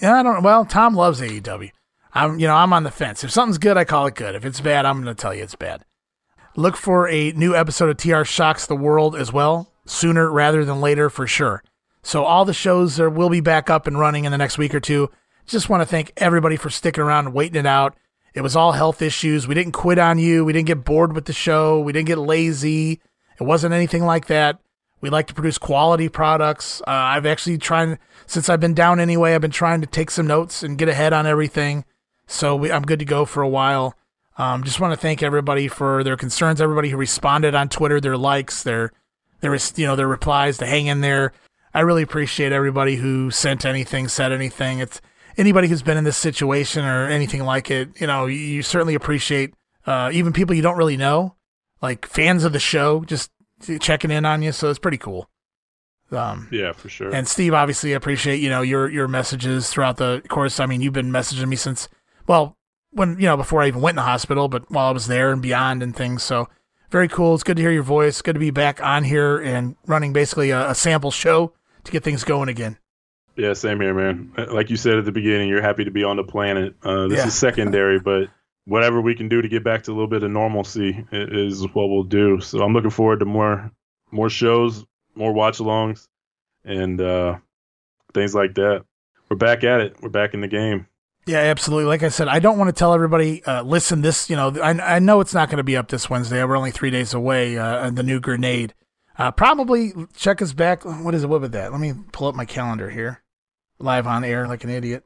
Yeah, 0.01 0.19
I 0.19 0.23
don't. 0.23 0.43
Well, 0.43 0.65
Tom 0.65 0.95
loves 0.95 1.21
AEW. 1.21 1.71
I'm, 2.13 2.41
you 2.41 2.49
know, 2.49 2.55
I'm 2.55 2.73
on 2.73 2.83
the 2.83 2.91
fence. 2.91 3.23
If 3.23 3.31
something's 3.31 3.59
good, 3.59 3.77
I 3.77 3.85
call 3.85 4.07
it 4.07 4.15
good. 4.15 4.35
If 4.35 4.45
it's 4.45 4.61
bad, 4.61 4.85
I'm 4.87 5.03
going 5.03 5.15
to 5.15 5.21
tell 5.21 5.35
you 5.35 5.43
it's 5.43 5.55
bad. 5.55 5.85
Look 6.57 6.77
for 6.77 7.09
a 7.09 7.31
new 7.33 7.55
episode 7.55 7.91
of 7.91 7.99
TR 7.99 8.25
Shocks 8.25 8.67
the 8.67 8.75
World 8.75 9.15
as 9.15 9.33
well, 9.33 9.71
sooner 9.85 10.31
rather 10.31 10.65
than 10.65 10.81
later 10.81 11.11
for 11.11 11.27
sure. 11.27 11.63
So 12.09 12.25
all 12.25 12.47
the 12.47 12.55
shows 12.55 12.99
are, 12.99 13.11
will 13.11 13.29
be 13.29 13.43
back 13.43 13.69
up 13.69 13.87
and 13.87 13.99
running 13.99 14.25
in 14.25 14.33
the 14.33 14.39
next 14.39 14.57
week 14.57 14.75
or 14.75 14.81
two. 14.81 15.11
Just 15.45 15.69
want 15.69 15.83
to 15.83 15.87
thank 15.87 16.11
everybody 16.17 16.57
for 16.57 16.71
sticking 16.71 17.05
around 17.05 17.27
and 17.27 17.35
waiting 17.35 17.61
it 17.61 17.67
out. 17.67 17.99
It 18.33 18.41
was 18.41 18.57
all 18.57 18.73
health 18.73 19.03
issues. 19.03 19.47
We 19.47 19.55
didn't 19.55 19.73
quit 19.73 19.99
on 19.99 20.19
you. 20.19 20.43
We 20.43 20.55
didn't 20.55 20.69
get 20.69 20.87
bored 20.87 21.15
with 21.15 21.27
the 21.27 21.35
show. 21.35 21.81
We 21.81 21.93
didn't 21.93 22.07
get 22.07 22.17
lazy. 22.17 23.03
It 23.39 23.43
wasn't 23.43 23.75
anything 23.75 24.07
like 24.07 24.27
that. 24.29 24.59
We 25.03 25.11
like 25.11 25.27
to 25.27 25.35
produce 25.35 25.59
quality 25.59 26.09
products. 26.09 26.81
Uh, 26.81 26.93
I've 26.93 27.27
actually 27.27 27.59
tried, 27.59 27.99
since 28.27 28.49
I've 28.49 28.59
been 28.59 28.73
down 28.73 29.01
anyway, 29.01 29.35
I've 29.35 29.43
been 29.43 29.51
trying 29.51 29.83
to 29.83 29.87
take 29.87 30.11
some 30.11 30.27
notes 30.27 30.63
and 30.63 30.79
get 30.79 30.89
ahead 30.89 31.13
on 31.13 31.27
everything. 31.27 31.85
So 32.27 32.57
we, 32.57 32.73
I'm 32.73 32.87
good 32.87 33.01
to 33.01 33.05
go 33.05 33.27
for 33.27 33.43
a 33.43 33.49
while. 33.51 33.95
Um, 34.39 34.65
just 34.65 34.81
want 34.81 34.95
to 34.95 34.99
thank 34.99 35.23
everybody 35.23 35.69
for 35.69 36.03
their 36.03 36.17
concerns, 36.17 36.59
everybody 36.59 36.89
who 36.89 36.97
responded 36.97 37.55
on 37.55 37.69
Twitter, 37.69 38.01
their 38.01 38.17
likes, 38.17 38.63
their, 38.63 38.93
their, 39.43 39.55
you 39.77 39.87
know, 39.87 39.95
their 39.95 40.09
replies 40.09 40.57
to 40.57 40.65
hang 40.65 40.87
in 40.87 41.03
there. 41.03 41.35
I 41.79 41.83
really 41.83 42.03
appreciate 42.03 42.51
everybody 42.51 42.97
who 42.97 43.31
sent 43.31 43.65
anything, 43.65 44.09
said 44.09 44.33
anything. 44.33 44.81
It's 44.81 45.01
anybody 45.37 45.69
who's 45.69 45.81
been 45.81 45.97
in 45.97 46.03
this 46.03 46.17
situation 46.17 46.85
or 46.85 47.07
anything 47.07 47.45
like 47.45 47.71
it. 47.71 48.01
You 48.01 48.09
know, 48.09 48.27
you 48.27 48.63
certainly 48.63 48.97
appreciate 48.97 49.55
uh, 49.87 50.11
even 50.13 50.33
people 50.33 50.57
you 50.57 50.63
don't 50.63 50.77
really 50.77 50.97
know, 50.97 51.37
like 51.81 52.05
fans 52.05 52.43
of 52.43 52.53
the 52.53 52.59
show, 52.59 53.05
just 53.05 53.31
checking 53.79 54.11
in 54.11 54.25
on 54.25 54.43
you. 54.43 54.51
So 54.51 54.71
it's 54.71 54.81
pretty 54.81 54.99
cool. 54.99 55.31
Um, 56.11 56.49
yeah, 56.51 56.73
for 56.73 56.89
sure. 56.89 57.15
And 57.15 57.29
Steve, 57.29 57.55
obviously, 57.55 57.93
I 57.93 57.97
appreciate 57.97 58.41
you 58.41 58.51
know 58.51 58.63
your 58.63 58.91
your 58.91 59.07
messages 59.07 59.71
throughout 59.71 59.99
the 59.99 60.21
course. 60.27 60.59
I 60.59 60.67
mean, 60.67 60.81
you've 60.81 60.95
been 60.95 61.13
messaging 61.13 61.47
me 61.47 61.55
since 61.55 61.89
well 62.27 62.57
when 62.91 63.21
you 63.21 63.27
know 63.27 63.37
before 63.37 63.63
I 63.63 63.69
even 63.69 63.83
went 63.83 63.93
in 63.93 64.03
the 64.03 64.03
hospital, 64.03 64.49
but 64.49 64.69
while 64.69 64.89
I 64.89 64.93
was 64.93 65.07
there 65.07 65.31
and 65.31 65.41
beyond 65.41 65.85
and 65.85 65.95
things. 65.95 66.25
So 66.25 66.49
very 66.91 67.07
cool. 67.07 67.37
It's 67.37 67.45
good 67.45 67.57
to 67.57 67.63
hear 67.63 67.71
your 67.71 67.85
voice. 67.85 68.21
Good 68.21 68.33
to 68.33 68.41
be 68.41 68.51
back 68.51 68.83
on 68.83 69.05
here 69.05 69.39
and 69.39 69.77
running 69.87 70.13
basically 70.13 70.51
a, 70.51 70.71
a 70.71 70.75
sample 70.75 71.13
show 71.13 71.53
to 71.89 71.93
get 71.93 72.05
things 72.05 72.25
going 72.25 72.49
again. 72.49 72.79
Yeah, 73.37 73.53
same 73.53 73.81
here, 73.81 73.95
man. 73.95 74.33
Like 74.53 74.69
you 74.69 74.77
said 74.77 74.99
at 74.99 75.05
the 75.05 75.13
beginning, 75.13 75.49
you're 75.49 75.63
happy 75.63 75.85
to 75.85 75.91
be 75.91 76.03
on 76.03 76.17
the 76.17 76.25
planet. 76.25 76.75
Uh, 76.83 77.07
this 77.07 77.19
yeah. 77.19 77.27
is 77.27 77.35
secondary, 77.35 78.01
but 78.05 78.29
whatever 78.65 79.01
we 79.01 79.15
can 79.15 79.29
do 79.29 79.41
to 79.41 79.49
get 79.49 79.63
back 79.63 79.85
to 79.85 79.91
a 79.91 79.95
little 79.95 80.09
bit 80.09 80.23
of 80.23 80.31
normalcy 80.31 81.07
is 81.13 81.63
what 81.73 81.89
we'll 81.89 82.03
do. 82.03 82.41
So 82.41 82.63
I'm 82.63 82.73
looking 82.73 82.91
forward 82.91 83.21
to 83.21 83.25
more 83.25 83.71
more 84.11 84.31
shows, 84.31 84.85
more 85.15 85.33
watch-alongs, 85.33 86.09
and 86.65 87.01
uh, 87.01 87.37
things 88.15 88.35
like 88.35 88.55
that. 88.55 88.85
We're 89.29 89.37
back 89.37 89.65
at 89.65 89.81
it. 89.81 89.97
We're 90.01 90.09
back 90.09 90.35
in 90.35 90.41
the 90.41 90.49
game. 90.49 90.87
Yeah, 91.27 91.41
absolutely. 91.41 91.85
Like 91.85 92.03
I 92.03 92.09
said, 92.09 92.27
I 92.27 92.39
don't 92.39 92.57
want 92.57 92.69
to 92.69 92.73
tell 92.73 92.95
everybody, 92.95 93.45
uh, 93.45 93.63
listen, 93.63 94.01
this, 94.01 94.31
you 94.31 94.37
know, 94.37 94.57
I, 94.63 94.71
I 94.97 94.99
know 94.99 95.21
it's 95.21 95.35
not 95.35 95.51
going 95.51 95.59
to 95.59 95.65
be 95.65 95.77
up 95.77 95.89
this 95.89 96.09
Wednesday. 96.09 96.43
We're 96.43 96.57
only 96.57 96.71
three 96.71 96.91
days 96.91 97.13
away, 97.13 97.59
uh, 97.59 97.91
the 97.91 98.03
new 98.03 98.19
grenade. 98.19 98.73
Uh, 99.19 99.33
probably 99.33 99.93
check 100.15 100.41
us 100.41 100.53
back. 100.53 100.85
What 100.85 101.15
is 101.15 101.25
it? 101.25 101.27
What 101.27 101.41
was 101.41 101.51
that? 101.51 101.73
Let 101.73 101.81
me 101.81 101.93
pull 102.13 102.29
up 102.29 102.37
my 102.37 102.45
calendar 102.45 102.89
here. 102.89 103.23
Live 103.81 104.07
on 104.07 104.25
air 104.25 104.47
like 104.47 104.65
an 104.65 104.71
idiot. 104.71 105.05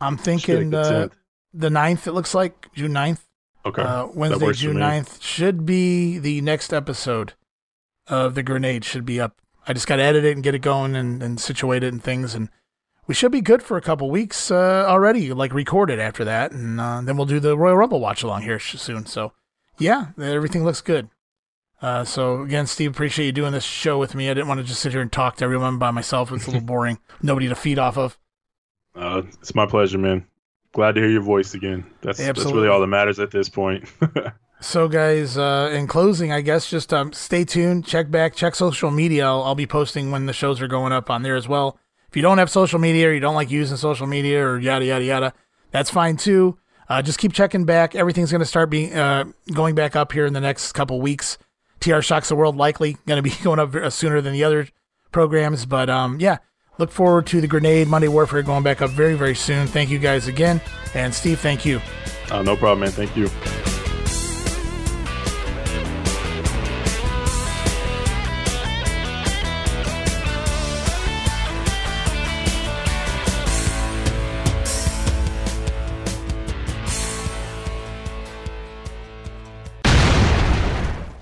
I'm 0.00 0.16
thinking 0.16 0.72
uh, 0.74 1.08
the 1.52 1.68
9th, 1.68 2.06
it 2.06 2.12
looks 2.12 2.34
like 2.34 2.72
June 2.72 2.92
9th. 2.92 3.20
Okay. 3.64 3.82
Uh, 3.82 4.06
Wednesday, 4.06 4.52
June 4.52 4.76
9th 4.76 5.20
should 5.22 5.64
be 5.64 6.18
the 6.18 6.40
next 6.40 6.72
episode 6.72 7.34
of 8.08 8.34
The 8.34 8.42
Grenade, 8.42 8.84
should 8.84 9.04
be 9.04 9.20
up. 9.20 9.40
I 9.66 9.72
just 9.72 9.86
got 9.86 9.96
to 9.96 10.02
edit 10.02 10.24
it 10.24 10.34
and 10.34 10.42
get 10.42 10.54
it 10.54 10.60
going 10.60 10.96
and, 10.96 11.22
and 11.22 11.40
situate 11.40 11.84
it 11.84 11.92
and 11.92 12.02
things. 12.02 12.34
And 12.34 12.48
we 13.06 13.14
should 13.14 13.30
be 13.30 13.40
good 13.40 13.62
for 13.62 13.76
a 13.76 13.82
couple 13.82 14.10
weeks 14.10 14.50
uh, 14.50 14.84
already, 14.88 15.32
like 15.32 15.54
recorded 15.54 16.00
after 16.00 16.24
that. 16.24 16.50
And 16.50 16.80
uh, 16.80 17.00
then 17.02 17.16
we'll 17.16 17.26
do 17.26 17.38
the 17.38 17.56
Royal 17.56 17.76
Rumble 17.76 18.00
watch 18.00 18.24
along 18.24 18.42
here 18.42 18.58
soon. 18.58 19.06
So, 19.06 19.32
yeah, 19.78 20.08
everything 20.18 20.64
looks 20.64 20.80
good. 20.80 21.08
Uh, 21.82 22.04
so 22.04 22.42
again, 22.42 22.66
Steve, 22.66 22.92
appreciate 22.92 23.26
you 23.26 23.32
doing 23.32 23.52
this 23.52 23.64
show 23.64 23.98
with 23.98 24.14
me. 24.14 24.30
I 24.30 24.34
didn't 24.34 24.46
want 24.46 24.58
to 24.60 24.64
just 24.64 24.80
sit 24.80 24.92
here 24.92 25.00
and 25.00 25.10
talk 25.10 25.36
to 25.38 25.44
everyone 25.44 25.78
by 25.78 25.90
myself. 25.90 26.30
It's 26.30 26.46
a 26.46 26.50
little 26.50 26.60
boring. 26.66 26.98
Nobody 27.20 27.48
to 27.48 27.56
feed 27.56 27.78
off 27.78 27.98
of. 27.98 28.16
Uh, 28.94 29.22
it's 29.40 29.54
my 29.54 29.66
pleasure, 29.66 29.98
man. 29.98 30.24
Glad 30.72 30.94
to 30.94 31.00
hear 31.00 31.10
your 31.10 31.22
voice 31.22 31.54
again. 31.54 31.84
That's 32.00 32.20
Absolutely. 32.20 32.42
that's 32.44 32.54
really 32.54 32.68
all 32.68 32.80
that 32.80 32.86
matters 32.86 33.18
at 33.18 33.30
this 33.30 33.48
point. 33.48 33.90
so, 34.60 34.88
guys, 34.88 35.36
uh, 35.36 35.70
in 35.74 35.86
closing, 35.86 36.32
I 36.32 36.40
guess 36.40 36.70
just 36.70 36.94
um, 36.94 37.12
stay 37.12 37.44
tuned. 37.44 37.84
Check 37.84 38.10
back. 38.10 38.34
Check 38.34 38.54
social 38.54 38.90
media. 38.90 39.26
I'll, 39.26 39.42
I'll 39.42 39.54
be 39.54 39.66
posting 39.66 40.10
when 40.10 40.26
the 40.26 40.32
shows 40.32 40.62
are 40.62 40.68
going 40.68 40.92
up 40.92 41.10
on 41.10 41.22
there 41.22 41.36
as 41.36 41.48
well. 41.48 41.78
If 42.08 42.16
you 42.16 42.22
don't 42.22 42.38
have 42.38 42.50
social 42.50 42.78
media 42.78 43.08
or 43.08 43.12
you 43.12 43.20
don't 43.20 43.34
like 43.34 43.50
using 43.50 43.76
social 43.76 44.06
media 44.06 44.46
or 44.46 44.58
yada 44.58 44.84
yada 44.84 45.04
yada, 45.04 45.34
that's 45.72 45.90
fine 45.90 46.16
too. 46.16 46.58
Uh, 46.88 47.02
just 47.02 47.18
keep 47.18 47.32
checking 47.32 47.64
back. 47.64 47.94
Everything's 47.94 48.30
going 48.30 48.40
to 48.40 48.46
start 48.46 48.70
being 48.70 48.94
uh, 48.94 49.24
going 49.52 49.74
back 49.74 49.96
up 49.96 50.12
here 50.12 50.26
in 50.26 50.32
the 50.32 50.40
next 50.40 50.72
couple 50.72 51.00
weeks. 51.00 51.38
TR 51.82 52.00
Shocks 52.00 52.28
the 52.28 52.36
World 52.36 52.56
likely 52.56 52.96
going 53.06 53.22
to 53.22 53.22
be 53.22 53.34
going 53.42 53.58
up 53.58 53.92
sooner 53.92 54.20
than 54.20 54.32
the 54.32 54.44
other 54.44 54.68
programs. 55.10 55.66
But 55.66 55.90
um, 55.90 56.20
yeah, 56.20 56.38
look 56.78 56.90
forward 56.90 57.26
to 57.28 57.40
the 57.40 57.46
Grenade 57.46 57.88
Monday 57.88 58.08
Warfare 58.08 58.42
going 58.42 58.62
back 58.62 58.82
up 58.82 58.90
very, 58.90 59.14
very 59.14 59.34
soon. 59.34 59.66
Thank 59.66 59.90
you 59.90 59.98
guys 59.98 60.28
again. 60.28 60.60
And 60.94 61.14
Steve, 61.14 61.40
thank 61.40 61.64
you. 61.64 61.80
Uh, 62.30 62.42
no 62.42 62.56
problem, 62.56 62.80
man. 62.80 62.90
Thank 62.90 63.16
you. 63.16 63.28